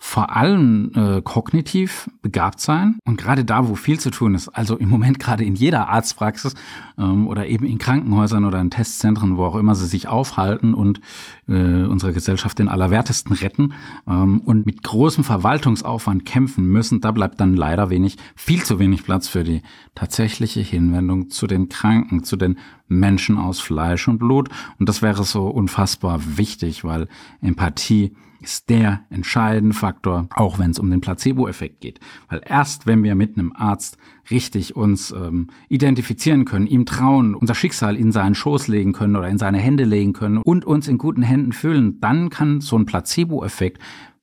vor 0.00 0.34
allem 0.36 0.92
äh, 0.94 1.20
kognitiv 1.22 2.08
begabt 2.22 2.60
sein. 2.60 2.98
Und 3.04 3.18
gerade 3.18 3.44
da, 3.44 3.68
wo 3.68 3.74
viel 3.74 3.98
zu 3.98 4.10
tun 4.10 4.36
ist, 4.36 4.48
also 4.48 4.76
im 4.76 4.88
Moment 4.88 5.18
gerade 5.18 5.44
in 5.44 5.56
jeder 5.56 5.88
Arztpraxis 5.88 6.54
ähm, 6.96 7.26
oder 7.26 7.46
eben 7.46 7.66
in 7.66 7.78
Krankenhäusern 7.78 8.44
oder 8.44 8.60
in 8.60 8.70
Testzentren, 8.70 9.36
wo 9.36 9.44
auch 9.44 9.56
immer 9.56 9.74
sie 9.74 9.86
sich 9.86 10.06
aufhalten 10.06 10.72
und 10.72 11.00
äh, 11.48 11.82
unsere 11.84 12.12
Gesellschaft 12.12 12.60
den 12.60 12.68
Allerwertesten 12.68 13.34
retten 13.34 13.74
ähm, 14.06 14.40
und 14.40 14.66
mit 14.66 14.84
großem 14.84 15.24
Verwaltungsaufwand 15.24 16.24
kämpfen 16.24 16.64
müssen, 16.66 17.00
da 17.00 17.10
bleibt 17.10 17.40
dann 17.40 17.56
leider 17.56 17.90
wenig, 17.90 18.16
viel 18.36 18.62
zu 18.62 18.78
wenig 18.78 19.02
Platz 19.02 19.26
für 19.26 19.42
die 19.42 19.62
tatsächliche 19.96 20.60
Hinwendung 20.60 21.28
zu 21.28 21.48
den 21.48 21.68
Kranken, 21.68 22.22
zu 22.22 22.36
den 22.36 22.58
Menschen 22.86 23.36
aus 23.36 23.58
Fleisch 23.60 24.06
und 24.06 24.18
Blut. 24.18 24.48
Und 24.78 24.88
das 24.88 25.02
wäre 25.02 25.24
so 25.24 25.48
unfassbar 25.48 26.20
wichtig, 26.36 26.84
weil 26.84 27.08
Empathie 27.42 28.14
ist 28.40 28.70
der 28.70 29.04
entscheidende 29.10 29.74
Faktor, 29.74 30.28
auch 30.34 30.58
wenn 30.58 30.70
es 30.70 30.78
um 30.78 30.90
den 30.90 31.00
Placebo-Effekt 31.00 31.80
geht. 31.80 32.00
Weil 32.28 32.40
erst 32.44 32.86
wenn 32.86 33.02
wir 33.02 33.14
mit 33.14 33.36
einem 33.36 33.52
Arzt 33.52 33.98
richtig 34.30 34.76
uns 34.76 35.10
ähm, 35.10 35.48
identifizieren 35.68 36.44
können, 36.44 36.66
ihm 36.66 36.86
trauen, 36.86 37.34
unser 37.34 37.54
Schicksal 37.54 37.96
in 37.96 38.12
seinen 38.12 38.34
Schoß 38.34 38.68
legen 38.68 38.92
können 38.92 39.16
oder 39.16 39.28
in 39.28 39.38
seine 39.38 39.58
Hände 39.58 39.84
legen 39.84 40.12
können 40.12 40.38
und 40.38 40.64
uns 40.64 40.88
in 40.88 40.98
guten 40.98 41.22
Händen 41.22 41.52
fühlen, 41.52 42.00
dann 42.00 42.30
kann 42.30 42.60
so 42.60 42.78
ein 42.78 42.86
Placebo-Effekt 42.86 43.80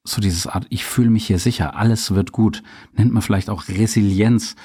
so 0.07 0.22
dieses 0.22 0.45
Art, 0.45 0.67
ich 0.69 0.86
fühle 0.86 1.10
mich 1.10 1.25
hier 1.25 1.39
sicher, 1.39 1.75
alles 1.75 2.13
wird 2.13 2.31
gut, 2.31 2.62
nennt 2.93 3.12
man 3.12 3.24
vielleicht 3.24 3.50
auch 3.50 3.67
Resilienz, 3.67 4.55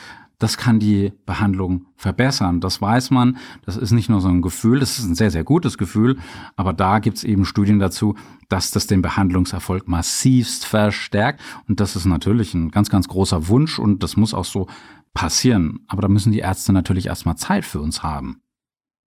das 0.40 0.56
kann 0.56 0.80
die 0.80 1.12
Behandlung 1.26 1.87
verbessern. 1.97 2.61
Das 2.61 2.80
weiß 2.80 3.11
man. 3.11 3.37
Das 3.64 3.76
ist 3.76 3.92
nicht 3.92 4.09
nur 4.09 4.20
so 4.20 4.28
ein 4.28 4.42
Gefühl, 4.42 4.80
das 4.80 4.99
ist 4.99 5.04
ein 5.04 5.14
sehr, 5.14 5.30
sehr 5.30 5.44
gutes 5.44 5.78
Gefühl. 5.78 6.18
Aber 6.56 6.73
da 6.73 6.99
gibt 6.99 7.18
es 7.18 7.25
eben 7.25 7.44
Studien 7.44 7.78
dazu, 7.78 8.16
dass 8.49 8.70
das 8.70 8.87
den 8.87 9.02
Behandlungserfolg 9.02 9.87
massivst 9.87 10.64
verstärkt. 10.64 11.40
Und 11.68 11.78
das 11.78 11.94
ist 11.94 12.06
natürlich 12.06 12.54
ein 12.54 12.70
ganz, 12.70 12.88
ganz 12.88 13.06
großer 13.06 13.49
Wunsch 13.49 13.78
und 13.78 14.02
das 14.02 14.16
muss 14.16 14.35
auch 14.35 14.47
so 14.47 14.66
passieren. 15.12 15.80
Aber 15.88 16.02
da 16.02 16.09
müssen 16.09 16.32
die 16.32 16.38
Ärzte 16.38 16.73
natürlich 16.73 17.06
erstmal 17.06 17.37
Zeit 17.37 17.66
für 17.66 17.80
uns 17.80 18.02
haben. 18.02 18.40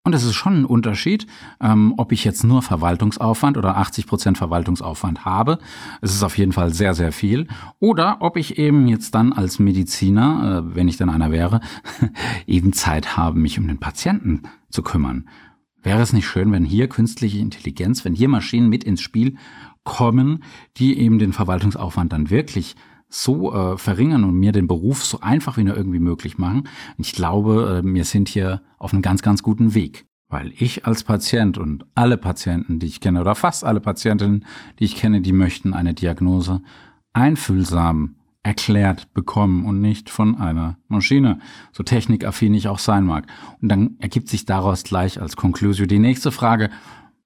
Und 0.06 0.14
es 0.14 0.26
ist 0.26 0.36
schon 0.36 0.62
ein 0.62 0.66
Unterschied, 0.66 1.28
ähm, 1.62 1.94
ob 1.96 2.12
ich 2.12 2.26
jetzt 2.26 2.44
nur 2.44 2.62
Verwaltungsaufwand 2.62 3.58
oder 3.58 3.78
80 3.78 4.06
Prozent 4.06 4.38
Verwaltungsaufwand 4.38 5.24
habe. 5.24 5.60
Es 6.02 6.14
ist 6.14 6.24
auf 6.24 6.38
jeden 6.38 6.52
Fall 6.52 6.74
sehr, 6.74 6.94
sehr 6.94 7.14
viel. 7.14 7.48
Oder 7.80 8.18
ob 8.20 8.36
ich 8.36 8.58
eben 8.58 8.90
jetzt 8.90 9.16
dann 9.16 9.32
als 9.32 9.60
Mediziner, 9.60 10.66
äh, 10.68 10.76
wenn 10.76 10.90
ich 10.90 10.98
dann 10.98 11.10
einer 11.10 11.32
wäre, 11.32 11.62
eben 12.48 12.74
Zeit 12.74 13.16
habe, 13.16 13.40
mich 13.40 13.58
um 13.58 13.66
den 13.66 13.80
Patienten 13.80 14.42
zu 14.70 14.84
kümmern. 14.84 15.30
Wäre 15.82 16.02
es 16.02 16.12
nicht 16.12 16.28
schön, 16.28 16.52
wenn 16.52 16.66
hier 16.66 16.90
künstliche 16.90 17.40
Intelligenz, 17.40 18.04
wenn 18.04 18.14
hier 18.14 18.28
Maschinen 18.28 18.68
mit 18.68 18.84
ins 18.84 19.02
Spiel 19.02 19.38
kommen, 19.86 20.44
die 20.76 21.00
eben 21.00 21.18
den 21.18 21.32
Verwaltungsaufwand 21.32 22.12
dann 22.12 22.30
wirklich 22.30 22.76
so 23.14 23.54
äh, 23.54 23.78
verringern 23.78 24.24
und 24.24 24.40
mir 24.40 24.52
den 24.52 24.68
Beruf 24.68 25.04
so 25.04 25.20
einfach 25.22 25.58
wie 25.58 25.64
nur 25.64 25.78
irgendwie 25.78 26.00
möglich 26.00 26.40
machen. 26.40 26.68
Ich 26.98 27.14
glaube, 27.14 27.84
äh, 27.84 27.88
wir 27.88 28.06
sind 28.06 28.28
hier 28.28 28.64
auf 28.80 28.92
einem 28.92 29.04
ganz, 29.04 29.22
ganz 29.22 29.44
guten 29.44 29.76
Weg. 29.76 30.06
Weil 30.30 30.52
ich 30.58 30.88
als 30.88 31.04
Patient 31.04 31.60
und 31.60 31.86
alle 31.94 32.18
Patienten, 32.18 32.80
die 32.80 32.88
ich 32.88 33.02
kenne, 33.02 33.22
oder 33.22 33.36
fast 33.36 33.64
alle 33.64 33.80
Patientinnen, 33.80 34.46
die 34.80 34.86
ich 34.86 34.96
kenne, 34.96 35.22
die 35.22 35.32
möchten 35.32 35.76
eine 35.76 35.94
Diagnose 35.94 36.64
einfühlsam 37.14 38.16
erklärt 38.42 39.14
bekommen 39.14 39.66
und 39.66 39.80
nicht 39.80 40.10
von 40.10 40.36
einer 40.36 40.78
Maschine, 40.88 41.38
so 41.72 41.84
technikaffin 41.84 42.56
ich 42.56 42.68
auch 42.68 42.80
sein 42.80 43.06
mag. 43.06 43.28
Und 43.62 43.70
dann 43.70 43.96
ergibt 44.00 44.28
sich 44.28 44.46
daraus 44.46 44.84
gleich 44.84 45.22
als 45.22 45.36
Conclusio 45.36 45.86
die 45.86 46.00
nächste 46.00 46.32
Frage, 46.32 46.72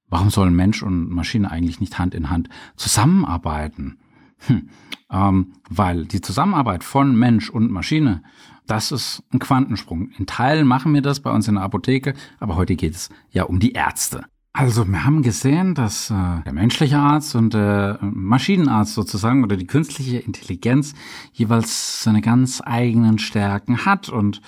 warum 0.09 0.29
sollen 0.29 0.53
Mensch 0.53 0.83
und 0.83 1.09
Maschine 1.09 1.49
eigentlich 1.49 1.79
nicht 1.79 1.97
Hand 1.97 2.13
in 2.13 2.29
Hand 2.29 2.49
zusammenarbeiten? 2.75 3.99
Hm. 4.45 4.69
Ähm, 5.09 5.53
weil 5.69 6.05
die 6.05 6.21
Zusammenarbeit 6.21 6.83
von 6.83 7.15
Mensch 7.17 7.49
und 7.49 7.71
Maschine, 7.71 8.23
das 8.65 8.91
ist 8.91 9.23
ein 9.31 9.39
Quantensprung. 9.39 10.09
In 10.17 10.25
Teilen 10.25 10.67
machen 10.67 10.93
wir 10.93 11.01
das 11.01 11.21
bei 11.21 11.31
uns 11.31 11.47
in 11.47 11.55
der 11.55 11.63
Apotheke, 11.63 12.13
aber 12.39 12.55
heute 12.55 12.75
geht 12.75 12.95
es 12.95 13.09
ja 13.31 13.43
um 13.43 13.59
die 13.59 13.71
Ärzte. 13.71 14.25
Also 14.57 14.87
wir 14.87 15.05
haben 15.05 15.21
gesehen, 15.21 15.75
dass 15.75 16.09
äh, 16.09 16.15
der 16.43 16.51
menschliche 16.51 16.97
Arzt 16.97 17.35
und 17.35 17.53
der 17.53 17.99
Maschinenarzt 18.01 18.95
sozusagen 18.95 19.43
oder 19.43 19.55
die 19.55 19.67
künstliche 19.67 20.17
Intelligenz 20.17 20.95
jeweils 21.31 22.01
seine 22.03 22.21
ganz 22.21 22.61
eigenen 22.65 23.19
Stärken 23.19 23.85
hat. 23.85 24.09
Und 24.09 24.41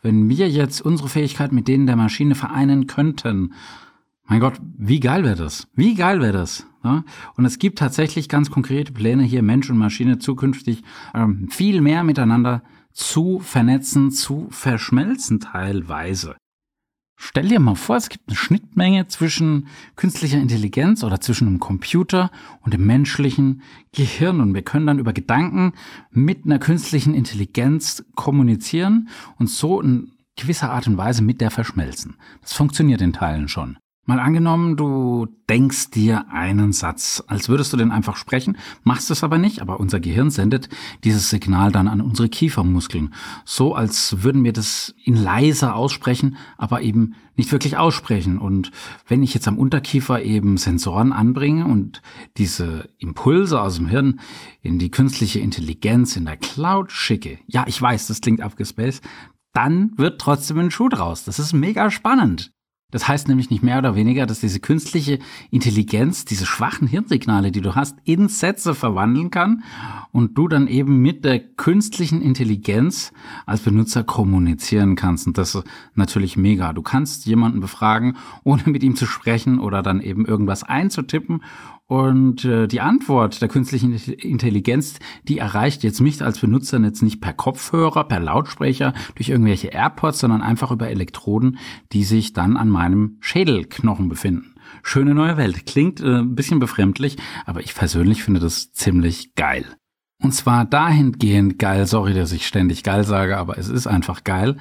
wenn 0.00 0.30
wir 0.30 0.48
jetzt 0.48 0.80
unsere 0.80 1.10
Fähigkeit 1.10 1.52
mit 1.52 1.68
denen 1.68 1.86
der 1.86 1.96
Maschine 1.96 2.34
vereinen 2.34 2.86
könnten, 2.86 3.52
mein 4.24 4.40
Gott, 4.40 4.54
wie 4.78 4.98
geil 4.98 5.24
wäre 5.24 5.36
das? 5.36 5.68
Wie 5.74 5.94
geil 5.94 6.20
wäre 6.20 6.32
das? 6.32 6.66
Ja? 6.84 7.04
Und 7.36 7.44
es 7.44 7.58
gibt 7.58 7.78
tatsächlich 7.78 8.28
ganz 8.28 8.50
konkrete 8.50 8.92
Pläne, 8.92 9.22
hier 9.22 9.42
Mensch 9.42 9.70
und 9.70 9.78
Maschine 9.78 10.18
zukünftig 10.18 10.82
ähm, 11.14 11.48
viel 11.50 11.80
mehr 11.80 12.04
miteinander 12.04 12.62
zu 12.92 13.40
vernetzen, 13.40 14.10
zu 14.10 14.48
verschmelzen 14.50 15.40
teilweise. 15.40 16.36
Stell 17.22 17.48
dir 17.48 17.60
mal 17.60 17.74
vor, 17.74 17.96
es 17.96 18.08
gibt 18.08 18.28
eine 18.28 18.36
Schnittmenge 18.36 19.06
zwischen 19.08 19.66
künstlicher 19.94 20.38
Intelligenz 20.38 21.04
oder 21.04 21.20
zwischen 21.20 21.48
einem 21.48 21.60
Computer 21.60 22.30
und 22.62 22.72
dem 22.72 22.86
menschlichen 22.86 23.60
Gehirn 23.92 24.40
und 24.40 24.54
wir 24.54 24.62
können 24.62 24.86
dann 24.86 24.98
über 24.98 25.12
Gedanken 25.12 25.74
mit 26.10 26.46
einer 26.46 26.58
künstlichen 26.58 27.12
Intelligenz 27.12 28.02
kommunizieren 28.14 29.10
und 29.36 29.50
so 29.50 29.82
in 29.82 30.12
gewisser 30.34 30.70
Art 30.70 30.86
und 30.86 30.96
Weise 30.96 31.22
mit 31.22 31.42
der 31.42 31.50
verschmelzen. 31.50 32.16
Das 32.40 32.54
funktioniert 32.54 33.02
in 33.02 33.12
Teilen 33.12 33.48
schon. 33.48 33.76
Mal 34.10 34.18
angenommen, 34.18 34.76
du 34.76 35.28
denkst 35.48 35.92
dir 35.92 36.32
einen 36.32 36.72
Satz, 36.72 37.22
als 37.28 37.48
würdest 37.48 37.72
du 37.72 37.76
den 37.76 37.92
einfach 37.92 38.16
sprechen, 38.16 38.56
machst 38.82 39.08
es 39.12 39.22
aber 39.22 39.38
nicht, 39.38 39.62
aber 39.62 39.78
unser 39.78 40.00
Gehirn 40.00 40.30
sendet 40.30 40.68
dieses 41.04 41.30
Signal 41.30 41.70
dann 41.70 41.86
an 41.86 42.00
unsere 42.00 42.28
Kiefermuskeln. 42.28 43.14
So 43.44 43.72
als 43.72 44.24
würden 44.24 44.42
wir 44.42 44.52
das 44.52 44.96
in 45.04 45.14
leiser 45.14 45.76
aussprechen, 45.76 46.38
aber 46.58 46.82
eben 46.82 47.14
nicht 47.36 47.52
wirklich 47.52 47.76
aussprechen. 47.76 48.38
Und 48.40 48.72
wenn 49.06 49.22
ich 49.22 49.32
jetzt 49.32 49.46
am 49.46 49.58
Unterkiefer 49.58 50.20
eben 50.24 50.56
Sensoren 50.56 51.12
anbringe 51.12 51.66
und 51.66 52.02
diese 52.36 52.88
Impulse 52.98 53.60
aus 53.60 53.76
dem 53.76 53.86
Hirn 53.86 54.18
in 54.60 54.80
die 54.80 54.90
künstliche 54.90 55.38
Intelligenz 55.38 56.16
in 56.16 56.24
der 56.24 56.36
Cloud 56.36 56.90
schicke, 56.90 57.38
ja, 57.46 57.64
ich 57.68 57.80
weiß, 57.80 58.08
das 58.08 58.20
klingt 58.20 58.40
abgespaced, 58.40 59.04
dann 59.52 59.92
wird 59.96 60.20
trotzdem 60.20 60.58
ein 60.58 60.72
Schuh 60.72 60.88
draus. 60.88 61.22
Das 61.22 61.38
ist 61.38 61.52
mega 61.52 61.92
spannend. 61.92 62.50
Das 62.90 63.08
heißt 63.08 63.28
nämlich 63.28 63.50
nicht 63.50 63.62
mehr 63.62 63.78
oder 63.78 63.94
weniger, 63.94 64.26
dass 64.26 64.40
diese 64.40 64.60
künstliche 64.60 65.18
Intelligenz 65.50 66.24
diese 66.24 66.46
schwachen 66.46 66.88
Hirnsignale, 66.88 67.52
die 67.52 67.60
du 67.60 67.74
hast, 67.74 67.98
in 68.04 68.28
Sätze 68.28 68.74
verwandeln 68.74 69.30
kann 69.30 69.62
und 70.12 70.36
du 70.36 70.48
dann 70.48 70.66
eben 70.66 70.98
mit 70.98 71.24
der 71.24 71.38
künstlichen 71.40 72.22
Intelligenz 72.22 73.12
als 73.46 73.60
Benutzer 73.60 74.04
kommunizieren 74.04 74.96
kannst. 74.96 75.26
Und 75.26 75.38
das 75.38 75.54
ist 75.54 75.64
natürlich 75.94 76.36
mega. 76.36 76.72
Du 76.72 76.82
kannst 76.82 77.26
jemanden 77.26 77.60
befragen, 77.60 78.16
ohne 78.44 78.62
mit 78.66 78.82
ihm 78.82 78.96
zu 78.96 79.06
sprechen 79.06 79.58
oder 79.60 79.82
dann 79.82 80.00
eben 80.00 80.26
irgendwas 80.26 80.62
einzutippen 80.62 81.42
und 81.90 82.44
äh, 82.44 82.68
die 82.68 82.80
Antwort 82.80 83.42
der 83.42 83.48
künstlichen 83.48 83.92
Intelligenz, 83.92 85.00
die 85.26 85.38
erreicht 85.38 85.82
jetzt 85.82 86.00
mich 86.00 86.22
als 86.22 86.38
Benutzer 86.38 86.78
jetzt 86.78 87.02
nicht 87.02 87.20
per 87.20 87.32
Kopfhörer, 87.32 88.04
per 88.04 88.20
Lautsprecher, 88.20 88.94
durch 89.16 89.28
irgendwelche 89.28 89.72
AirPods, 89.72 90.20
sondern 90.20 90.40
einfach 90.40 90.70
über 90.70 90.88
Elektroden, 90.88 91.58
die 91.90 92.04
sich 92.04 92.32
dann 92.32 92.56
an 92.56 92.68
meinem 92.68 93.16
Schädelknochen 93.18 94.08
befinden. 94.08 94.54
Schöne 94.84 95.16
neue 95.16 95.36
Welt. 95.36 95.66
Klingt 95.66 96.00
äh, 96.00 96.20
ein 96.20 96.36
bisschen 96.36 96.60
befremdlich, 96.60 97.16
aber 97.44 97.58
ich 97.58 97.74
persönlich 97.74 98.22
finde 98.22 98.38
das 98.38 98.70
ziemlich 98.70 99.34
geil. 99.34 99.64
Und 100.22 100.30
zwar 100.30 100.66
dahingehend 100.66 101.58
geil, 101.58 101.88
sorry, 101.88 102.14
dass 102.14 102.30
ich 102.30 102.46
ständig 102.46 102.84
geil 102.84 103.02
sage, 103.02 103.36
aber 103.36 103.58
es 103.58 103.68
ist 103.68 103.88
einfach 103.88 104.22
geil. 104.22 104.58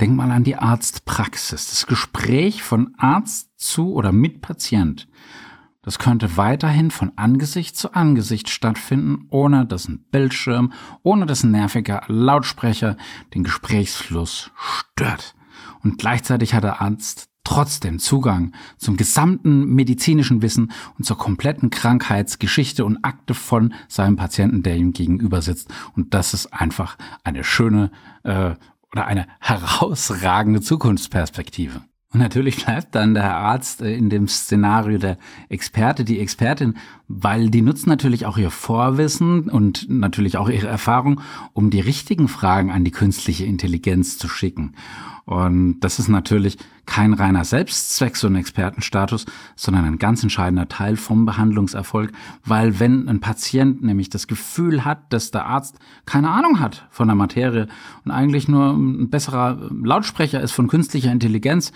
Denk 0.00 0.14
mal 0.14 0.30
an 0.30 0.44
die 0.44 0.54
Arztpraxis. 0.54 1.70
Das 1.70 1.88
Gespräch 1.88 2.62
von 2.62 2.94
Arzt 2.98 3.50
zu 3.56 3.94
oder 3.94 4.12
mit 4.12 4.42
Patient. 4.42 5.08
Das 5.82 5.98
könnte 5.98 6.36
weiterhin 6.36 6.90
von 6.90 7.12
Angesicht 7.16 7.76
zu 7.76 7.94
Angesicht 7.94 8.50
stattfinden, 8.50 9.26
ohne 9.30 9.64
dass 9.64 9.88
ein 9.88 10.04
Bildschirm, 10.10 10.72
ohne 11.02 11.24
dass 11.24 11.42
ein 11.42 11.52
nerviger 11.52 12.02
Lautsprecher 12.06 12.96
den 13.34 13.44
Gesprächsfluss 13.44 14.50
stört. 14.56 15.34
Und 15.82 15.98
gleichzeitig 15.98 16.52
hat 16.52 16.64
der 16.64 16.82
Arzt 16.82 17.30
trotzdem 17.44 17.98
Zugang 17.98 18.52
zum 18.76 18.98
gesamten 18.98 19.64
medizinischen 19.74 20.42
Wissen 20.42 20.70
und 20.98 21.04
zur 21.04 21.16
kompletten 21.16 21.70
Krankheitsgeschichte 21.70 22.84
und 22.84 23.02
Akte 23.02 23.32
von 23.32 23.72
seinem 23.88 24.16
Patienten, 24.16 24.62
der 24.62 24.76
ihm 24.76 24.92
gegenüber 24.92 25.40
sitzt. 25.40 25.72
Und 25.96 26.12
das 26.12 26.34
ist 26.34 26.52
einfach 26.52 26.98
eine 27.24 27.42
schöne 27.42 27.90
äh, 28.22 28.54
oder 28.92 29.06
eine 29.06 29.26
herausragende 29.40 30.60
Zukunftsperspektive. 30.60 31.82
Und 32.12 32.18
natürlich 32.18 32.64
bleibt 32.64 32.94
dann 32.96 33.14
der 33.14 33.36
Arzt 33.36 33.82
äh, 33.82 33.94
in 33.94 34.10
dem 34.10 34.26
Szenario 34.26 34.98
der 34.98 35.16
Experte, 35.48 36.04
die 36.04 36.18
Expertin, 36.18 36.76
weil 37.06 37.50
die 37.50 37.62
nutzen 37.62 37.88
natürlich 37.88 38.26
auch 38.26 38.36
ihr 38.36 38.50
Vorwissen 38.50 39.48
und 39.48 39.88
natürlich 39.88 40.36
auch 40.36 40.48
ihre 40.48 40.66
Erfahrung, 40.66 41.20
um 41.52 41.70
die 41.70 41.80
richtigen 41.80 42.26
Fragen 42.26 42.70
an 42.70 42.84
die 42.84 42.90
künstliche 42.90 43.44
Intelligenz 43.44 44.18
zu 44.18 44.28
schicken. 44.28 44.74
Und 45.30 45.78
das 45.78 46.00
ist 46.00 46.08
natürlich 46.08 46.58
kein 46.86 47.14
reiner 47.14 47.44
Selbstzweck, 47.44 48.16
so 48.16 48.26
ein 48.26 48.34
Expertenstatus, 48.34 49.26
sondern 49.54 49.84
ein 49.84 49.98
ganz 49.98 50.24
entscheidender 50.24 50.66
Teil 50.66 50.96
vom 50.96 51.24
Behandlungserfolg, 51.24 52.10
weil 52.44 52.80
wenn 52.80 53.08
ein 53.08 53.20
Patient 53.20 53.80
nämlich 53.80 54.10
das 54.10 54.26
Gefühl 54.26 54.84
hat, 54.84 55.12
dass 55.12 55.30
der 55.30 55.46
Arzt 55.46 55.78
keine 56.04 56.30
Ahnung 56.30 56.58
hat 56.58 56.88
von 56.90 57.06
der 57.06 57.14
Materie 57.14 57.68
und 58.04 58.10
eigentlich 58.10 58.48
nur 58.48 58.72
ein 58.72 59.08
besserer 59.08 59.70
Lautsprecher 59.70 60.40
ist 60.40 60.50
von 60.50 60.66
künstlicher 60.66 61.12
Intelligenz, 61.12 61.70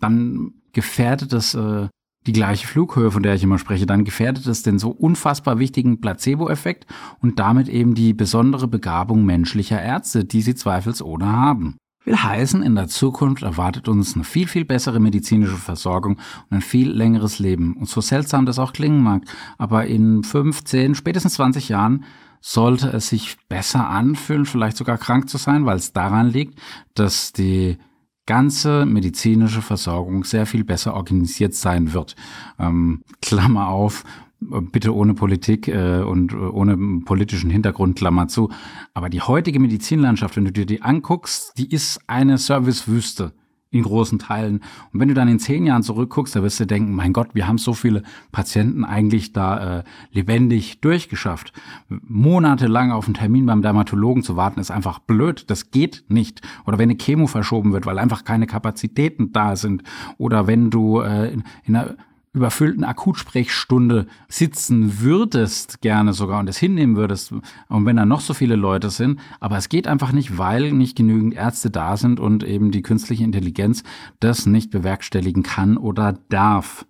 dann 0.00 0.54
gefährdet 0.72 1.32
das 1.32 1.54
äh, 1.54 1.86
die 2.26 2.32
gleiche 2.32 2.66
Flughöhe, 2.66 3.12
von 3.12 3.22
der 3.22 3.36
ich 3.36 3.44
immer 3.44 3.60
spreche, 3.60 3.86
dann 3.86 4.04
gefährdet 4.04 4.46
es 4.46 4.64
den 4.64 4.80
so 4.80 4.90
unfassbar 4.90 5.60
wichtigen 5.60 6.00
Placebo-Effekt 6.00 6.86
und 7.20 7.38
damit 7.38 7.68
eben 7.68 7.94
die 7.94 8.14
besondere 8.14 8.66
Begabung 8.66 9.24
menschlicher 9.24 9.80
Ärzte, 9.80 10.24
die 10.24 10.42
sie 10.42 10.56
zweifelsohne 10.56 11.30
haben. 11.30 11.76
Will 12.06 12.16
heißen, 12.16 12.62
in 12.62 12.76
der 12.76 12.86
Zukunft 12.86 13.42
erwartet 13.42 13.88
uns 13.88 14.14
eine 14.14 14.22
viel, 14.22 14.46
viel 14.46 14.64
bessere 14.64 15.00
medizinische 15.00 15.56
Versorgung 15.56 16.18
und 16.48 16.58
ein 16.58 16.60
viel 16.62 16.88
längeres 16.88 17.40
Leben. 17.40 17.74
Und 17.74 17.88
so 17.88 18.00
seltsam 18.00 18.46
das 18.46 18.60
auch 18.60 18.72
klingen 18.72 19.02
mag, 19.02 19.22
aber 19.58 19.86
in 19.86 20.22
15, 20.22 20.94
spätestens 20.94 21.34
20 21.34 21.68
Jahren 21.68 22.04
sollte 22.40 22.90
es 22.90 23.08
sich 23.08 23.36
besser 23.48 23.88
anfühlen, 23.88 24.46
vielleicht 24.46 24.76
sogar 24.76 24.98
krank 24.98 25.28
zu 25.28 25.36
sein, 25.36 25.66
weil 25.66 25.78
es 25.78 25.92
daran 25.92 26.30
liegt, 26.30 26.60
dass 26.94 27.32
die 27.32 27.76
ganze 28.24 28.86
medizinische 28.86 29.62
Versorgung 29.62 30.22
sehr 30.22 30.46
viel 30.46 30.62
besser 30.62 30.94
organisiert 30.94 31.54
sein 31.54 31.92
wird. 31.92 32.14
Ähm, 32.60 33.02
Klammer 33.20 33.68
auf, 33.68 34.04
bitte 34.40 34.94
ohne 34.94 35.14
Politik 35.14 35.68
äh, 35.68 36.02
und 36.02 36.32
äh, 36.32 36.36
ohne 36.36 36.76
politischen 37.04 37.50
Hintergrund, 37.50 37.96
Klammer 37.96 38.28
zu. 38.28 38.50
Aber 38.94 39.08
die 39.08 39.20
heutige 39.20 39.60
Medizinlandschaft, 39.60 40.36
wenn 40.36 40.44
du 40.44 40.52
dir 40.52 40.66
die 40.66 40.82
anguckst, 40.82 41.52
die 41.56 41.70
ist 41.70 42.00
eine 42.06 42.38
Servicewüste 42.38 43.32
in 43.70 43.82
großen 43.82 44.18
Teilen. 44.18 44.60
Und 44.92 45.00
wenn 45.00 45.08
du 45.08 45.14
dann 45.14 45.28
in 45.28 45.38
zehn 45.38 45.66
Jahren 45.66 45.82
zurückguckst, 45.82 46.36
da 46.36 46.42
wirst 46.42 46.60
du 46.60 46.66
denken, 46.66 46.94
mein 46.94 47.12
Gott, 47.12 47.30
wir 47.34 47.48
haben 47.48 47.58
so 47.58 47.74
viele 47.74 48.02
Patienten 48.30 48.84
eigentlich 48.84 49.32
da 49.32 49.78
äh, 49.78 49.84
lebendig 50.12 50.80
durchgeschafft. 50.80 51.52
Monatelang 51.88 52.92
auf 52.92 53.06
einen 53.06 53.14
Termin 53.14 53.46
beim 53.46 53.62
Dermatologen 53.62 54.22
zu 54.22 54.36
warten, 54.36 54.60
ist 54.60 54.70
einfach 54.70 55.00
blöd. 55.00 55.50
Das 55.50 55.70
geht 55.70 56.04
nicht. 56.08 56.42
Oder 56.64 56.78
wenn 56.78 56.90
eine 56.90 56.98
Chemo 56.98 57.26
verschoben 57.26 57.72
wird, 57.72 57.86
weil 57.86 57.98
einfach 57.98 58.24
keine 58.24 58.46
Kapazitäten 58.46 59.32
da 59.32 59.56
sind. 59.56 59.82
Oder 60.16 60.46
wenn 60.46 60.70
du 60.70 61.00
äh, 61.00 61.32
in, 61.32 61.44
in 61.64 61.76
einer 61.76 61.96
überfüllten 62.36 62.84
Akutsprechstunde 62.84 64.06
sitzen 64.28 65.00
würdest, 65.00 65.80
gerne 65.80 66.12
sogar 66.12 66.40
und 66.40 66.48
es 66.48 66.58
hinnehmen 66.58 66.96
würdest, 66.96 67.32
und 67.68 67.86
wenn 67.86 67.96
da 67.96 68.04
noch 68.04 68.20
so 68.20 68.34
viele 68.34 68.56
Leute 68.56 68.90
sind, 68.90 69.18
aber 69.40 69.56
es 69.56 69.68
geht 69.68 69.88
einfach 69.88 70.12
nicht, 70.12 70.38
weil 70.38 70.72
nicht 70.72 70.96
genügend 70.96 71.34
Ärzte 71.34 71.70
da 71.70 71.96
sind 71.96 72.20
und 72.20 72.44
eben 72.44 72.70
die 72.70 72.82
künstliche 72.82 73.24
Intelligenz 73.24 73.82
das 74.20 74.46
nicht 74.46 74.70
bewerkstelligen 74.70 75.42
kann 75.42 75.76
oder 75.76 76.18
darf. 76.28 76.86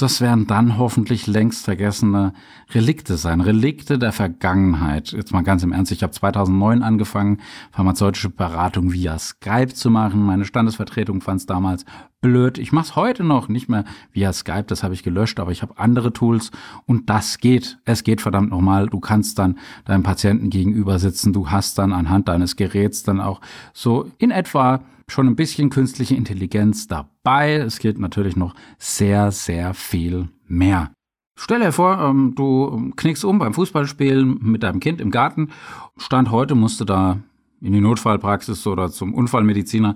Das 0.00 0.22
werden 0.22 0.46
dann 0.46 0.78
hoffentlich 0.78 1.26
längst 1.26 1.66
vergessene 1.66 2.32
Relikte 2.72 3.18
sein, 3.18 3.42
Relikte 3.42 3.98
der 3.98 4.12
Vergangenheit. 4.12 5.12
Jetzt 5.12 5.30
mal 5.30 5.42
ganz 5.42 5.62
im 5.62 5.72
Ernst, 5.72 5.92
ich 5.92 6.02
habe 6.02 6.10
2009 6.10 6.82
angefangen, 6.82 7.42
pharmazeutische 7.70 8.30
Beratung 8.30 8.94
via 8.94 9.18
Skype 9.18 9.74
zu 9.74 9.90
machen. 9.90 10.22
Meine 10.22 10.46
Standesvertretung 10.46 11.20
fand 11.20 11.40
es 11.40 11.46
damals 11.46 11.84
blöd. 12.22 12.56
Ich 12.56 12.72
mache 12.72 12.86
es 12.86 12.96
heute 12.96 13.24
noch 13.24 13.48
nicht 13.48 13.68
mehr 13.68 13.84
via 14.10 14.32
Skype, 14.32 14.64
das 14.68 14.82
habe 14.82 14.94
ich 14.94 15.02
gelöscht, 15.02 15.38
aber 15.38 15.52
ich 15.52 15.60
habe 15.60 15.76
andere 15.76 16.14
Tools 16.14 16.50
und 16.86 17.10
das 17.10 17.36
geht. 17.36 17.78
Es 17.84 18.02
geht 18.02 18.22
verdammt 18.22 18.48
nochmal. 18.48 18.86
Du 18.86 19.00
kannst 19.00 19.38
dann 19.38 19.58
deinem 19.84 20.02
Patienten 20.02 20.48
gegenüber 20.48 20.98
sitzen, 20.98 21.34
du 21.34 21.50
hast 21.50 21.78
dann 21.78 21.92
anhand 21.92 22.28
deines 22.28 22.56
Geräts 22.56 23.02
dann 23.02 23.20
auch 23.20 23.42
so 23.74 24.10
in 24.16 24.30
etwa 24.30 24.80
schon 25.08 25.26
ein 25.26 25.36
bisschen 25.36 25.68
künstliche 25.68 26.14
Intelligenz 26.14 26.86
dabei. 26.86 27.09
Es 27.38 27.78
geht 27.78 27.98
natürlich 27.98 28.34
noch 28.34 28.54
sehr, 28.78 29.30
sehr 29.30 29.72
viel 29.72 30.28
mehr. 30.48 30.90
Stell 31.36 31.60
dir 31.60 31.72
vor, 31.72 31.98
ähm, 32.00 32.34
du 32.34 32.90
knickst 32.96 33.24
um 33.24 33.38
beim 33.38 33.54
Fußballspielen 33.54 34.40
mit 34.42 34.64
deinem 34.64 34.80
Kind 34.80 35.00
im 35.00 35.10
Garten. 35.10 35.50
Stand 35.96 36.30
heute 36.32 36.54
musst 36.54 36.80
du 36.80 36.84
da 36.84 37.18
in 37.60 37.72
die 37.72 37.80
Notfallpraxis 37.80 38.66
oder 38.66 38.90
zum 38.90 39.14
Unfallmediziner. 39.14 39.94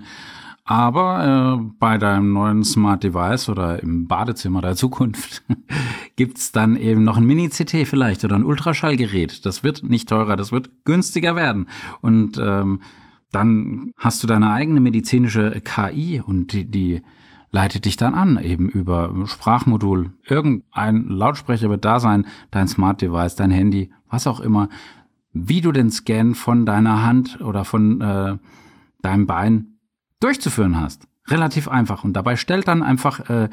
Aber 0.63 1.59
äh, 1.61 1.73
bei 1.77 1.97
deinem 1.97 2.33
neuen 2.33 2.63
Smart 2.63 3.03
Device 3.03 3.49
oder 3.49 3.83
im 3.83 4.07
Badezimmer 4.07 4.61
der 4.61 4.75
Zukunft 4.75 5.43
gibt's 6.15 6.51
dann 6.53 6.77
eben 6.77 7.03
noch 7.03 7.17
ein 7.17 7.25
Mini-CT 7.25 7.85
vielleicht 7.85 8.23
oder 8.23 8.35
ein 8.35 8.45
Ultraschallgerät. 8.45 9.45
Das 9.45 9.61
wird 9.61 9.83
nicht 9.83 10.09
teurer, 10.09 10.37
das 10.37 10.51
wird 10.51 10.71
günstiger 10.85 11.35
werden. 11.35 11.67
Und 12.01 12.39
ähm, 12.39 12.79
dann 13.31 13.91
hast 13.97 14.23
du 14.23 14.27
deine 14.27 14.51
eigene 14.51 14.79
medizinische 14.79 15.61
KI 15.61 16.21
und 16.25 16.53
die, 16.53 16.65
die 16.65 17.01
leitet 17.55 17.85
dich 17.85 17.95
dann 17.95 18.15
an, 18.15 18.37
eben 18.37 18.67
über 18.67 19.13
Sprachmodul. 19.27 20.11
Irgendein 20.27 21.07
Lautsprecher 21.07 21.69
wird 21.69 21.85
da 21.85 22.01
sein, 22.01 22.27
dein 22.51 22.67
Smart 22.67 23.01
Device, 23.01 23.37
dein 23.37 23.49
Handy, 23.49 23.93
was 24.09 24.27
auch 24.27 24.41
immer, 24.41 24.67
wie 25.31 25.61
du 25.61 25.71
den 25.71 25.89
Scan 25.89 26.33
von 26.33 26.65
deiner 26.65 27.03
Hand 27.03 27.39
oder 27.39 27.63
von 27.63 28.01
äh, 28.01 28.37
deinem 29.01 29.25
Bein 29.25 29.77
durchzuführen 30.19 30.77
hast. 30.77 31.07
Relativ 31.29 31.69
einfach. 31.69 32.03
Und 32.03 32.11
dabei 32.11 32.35
stellt 32.35 32.67
dann 32.67 32.83
einfach 32.83 33.29
äh, 33.29 33.47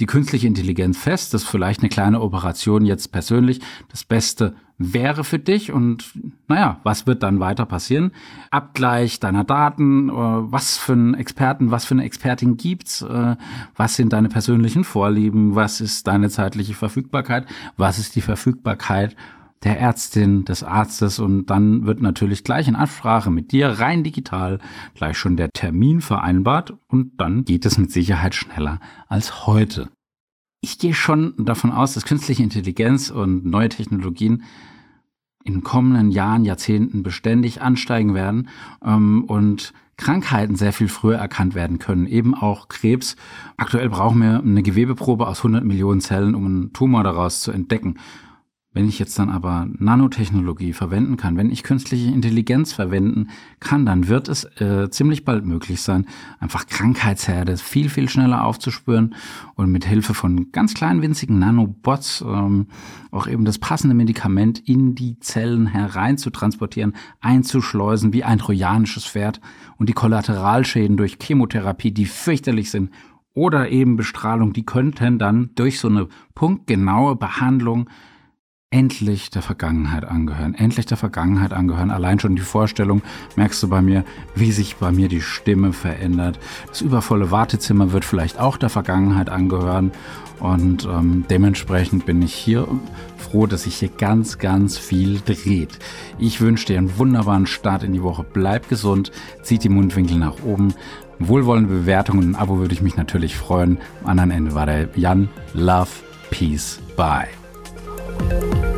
die 0.00 0.06
künstliche 0.06 0.46
Intelligenz 0.46 0.98
fest, 0.98 1.34
dass 1.34 1.44
vielleicht 1.44 1.80
eine 1.80 1.88
kleine 1.88 2.20
Operation 2.20 2.84
jetzt 2.84 3.12
persönlich. 3.12 3.60
Das 3.90 4.04
Beste 4.04 4.54
wäre 4.78 5.22
für 5.22 5.38
dich 5.38 5.70
und 5.70 6.12
naja, 6.48 6.80
was 6.82 7.06
wird 7.06 7.22
dann 7.22 7.40
weiter 7.40 7.66
passieren? 7.66 8.12
Abgleich 8.50 9.20
deiner 9.20 9.44
Daten, 9.44 10.08
äh, 10.08 10.12
was 10.12 10.76
für 10.76 10.92
einen 10.92 11.14
Experten, 11.14 11.70
was 11.70 11.84
für 11.84 11.94
eine 11.94 12.04
Expertin 12.04 12.56
gibt's, 12.56 13.02
äh, 13.02 13.36
was 13.76 13.94
sind 13.96 14.12
deine 14.12 14.28
persönlichen 14.28 14.84
Vorlieben, 14.84 15.54
was 15.54 15.80
ist 15.80 16.06
deine 16.06 16.30
zeitliche 16.30 16.74
Verfügbarkeit, 16.74 17.46
was 17.76 17.98
ist 17.98 18.16
die 18.16 18.22
Verfügbarkeit 18.22 19.14
der 19.64 19.78
Ärztin, 19.78 20.44
des 20.44 20.62
Arztes 20.62 21.18
und 21.18 21.46
dann 21.46 21.86
wird 21.86 22.00
natürlich 22.00 22.44
gleich 22.44 22.68
in 22.68 22.76
Absprache 22.76 23.30
mit 23.30 23.52
dir 23.52 23.68
rein 23.68 24.02
digital 24.02 24.58
gleich 24.94 25.16
schon 25.16 25.36
der 25.36 25.50
Termin 25.50 26.00
vereinbart 26.00 26.74
und 26.88 27.20
dann 27.20 27.44
geht 27.44 27.64
es 27.64 27.78
mit 27.78 27.92
Sicherheit 27.92 28.34
schneller 28.34 28.80
als 29.08 29.46
heute. 29.46 29.88
Ich 30.60 30.78
gehe 30.78 30.94
schon 30.94 31.34
davon 31.38 31.72
aus, 31.72 31.94
dass 31.94 32.04
künstliche 32.04 32.42
Intelligenz 32.42 33.10
und 33.10 33.44
neue 33.44 33.68
Technologien 33.68 34.44
in 35.44 35.64
kommenden 35.64 36.10
Jahren, 36.10 36.44
Jahrzehnten 36.44 37.02
beständig 37.02 37.62
ansteigen 37.62 38.14
werden 38.14 38.48
ähm, 38.84 39.24
und 39.24 39.72
Krankheiten 39.96 40.56
sehr 40.56 40.72
viel 40.72 40.88
früher 40.88 41.16
erkannt 41.16 41.54
werden 41.54 41.78
können, 41.78 42.06
eben 42.06 42.34
auch 42.34 42.68
Krebs. 42.68 43.16
Aktuell 43.56 43.88
brauchen 43.88 44.20
wir 44.20 44.40
eine 44.40 44.62
Gewebeprobe 44.62 45.26
aus 45.26 45.38
100 45.38 45.64
Millionen 45.64 46.00
Zellen, 46.00 46.34
um 46.34 46.46
einen 46.46 46.72
Tumor 46.72 47.04
daraus 47.04 47.40
zu 47.40 47.52
entdecken. 47.52 47.96
Wenn 48.74 48.88
ich 48.88 48.98
jetzt 48.98 49.18
dann 49.18 49.28
aber 49.28 49.68
Nanotechnologie 49.78 50.72
verwenden 50.72 51.18
kann, 51.18 51.36
wenn 51.36 51.50
ich 51.50 51.62
künstliche 51.62 52.10
Intelligenz 52.10 52.72
verwenden 52.72 53.28
kann, 53.60 53.84
dann 53.84 54.08
wird 54.08 54.28
es 54.28 54.44
äh, 54.60 54.88
ziemlich 54.90 55.26
bald 55.26 55.44
möglich 55.44 55.82
sein, 55.82 56.06
einfach 56.40 56.66
Krankheitsherde 56.66 57.58
viel, 57.58 57.90
viel 57.90 58.08
schneller 58.08 58.44
aufzuspüren 58.44 59.14
und 59.56 59.70
mit 59.70 59.84
Hilfe 59.84 60.14
von 60.14 60.52
ganz 60.52 60.72
kleinen, 60.72 61.02
winzigen 61.02 61.38
Nanobots 61.38 62.24
ähm, 62.26 62.68
auch 63.10 63.26
eben 63.26 63.44
das 63.44 63.58
passende 63.58 63.94
Medikament 63.94 64.58
in 64.58 64.94
die 64.94 65.18
Zellen 65.20 65.66
herein 65.66 66.16
zu 66.16 66.30
transportieren, 66.30 66.94
einzuschleusen 67.20 68.14
wie 68.14 68.24
ein 68.24 68.38
trojanisches 68.38 69.04
Pferd 69.04 69.42
und 69.76 69.90
die 69.90 69.94
Kollateralschäden 69.94 70.96
durch 70.96 71.18
Chemotherapie, 71.20 71.92
die 71.92 72.06
fürchterlich 72.06 72.70
sind, 72.70 72.90
oder 73.34 73.70
eben 73.70 73.96
Bestrahlung, 73.96 74.52
die 74.52 74.64
könnten 74.64 75.18
dann 75.18 75.50
durch 75.54 75.80
so 75.80 75.88
eine 75.88 76.08
punktgenaue 76.34 77.16
Behandlung 77.16 77.88
endlich 78.72 79.30
der 79.30 79.42
Vergangenheit 79.42 80.04
angehören, 80.04 80.54
endlich 80.54 80.86
der 80.86 80.96
Vergangenheit 80.96 81.52
angehören. 81.52 81.90
Allein 81.90 82.18
schon 82.18 82.34
die 82.34 82.42
Vorstellung 82.42 83.02
merkst 83.36 83.62
du 83.62 83.68
bei 83.68 83.82
mir, 83.82 84.04
wie 84.34 84.50
sich 84.50 84.76
bei 84.76 84.90
mir 84.90 85.08
die 85.08 85.20
Stimme 85.20 85.72
verändert. 85.72 86.40
Das 86.68 86.80
übervolle 86.80 87.30
Wartezimmer 87.30 87.92
wird 87.92 88.04
vielleicht 88.04 88.40
auch 88.40 88.56
der 88.56 88.70
Vergangenheit 88.70 89.28
angehören 89.28 89.92
und 90.40 90.86
ähm, 90.86 91.24
dementsprechend 91.30 92.06
bin 92.06 92.20
ich 92.22 92.34
hier 92.34 92.66
froh, 93.16 93.46
dass 93.46 93.62
sich 93.62 93.76
hier 93.76 93.90
ganz, 93.90 94.38
ganz 94.38 94.76
viel 94.76 95.20
dreht. 95.24 95.78
Ich 96.18 96.40
wünsche 96.40 96.66
dir 96.66 96.78
einen 96.78 96.98
wunderbaren 96.98 97.46
Start 97.46 97.84
in 97.84 97.92
die 97.92 98.02
Woche. 98.02 98.24
Bleib 98.24 98.68
gesund, 98.68 99.12
zieht 99.42 99.62
die 99.62 99.68
Mundwinkel 99.68 100.16
nach 100.16 100.42
oben. 100.42 100.74
Wohlwollende 101.20 101.68
Bewertungen 101.68 102.24
und 102.24 102.30
ein 102.30 102.34
Abo 102.34 102.58
würde 102.58 102.74
ich 102.74 102.82
mich 102.82 102.96
natürlich 102.96 103.36
freuen. 103.36 103.78
Am 104.02 104.10
anderen 104.10 104.30
Ende 104.32 104.54
war 104.54 104.66
der 104.66 104.88
Jan. 104.96 105.28
Love, 105.54 105.90
Peace, 106.30 106.80
Bye. 106.96 107.41
Thank 108.18 108.64
you. 108.64 108.71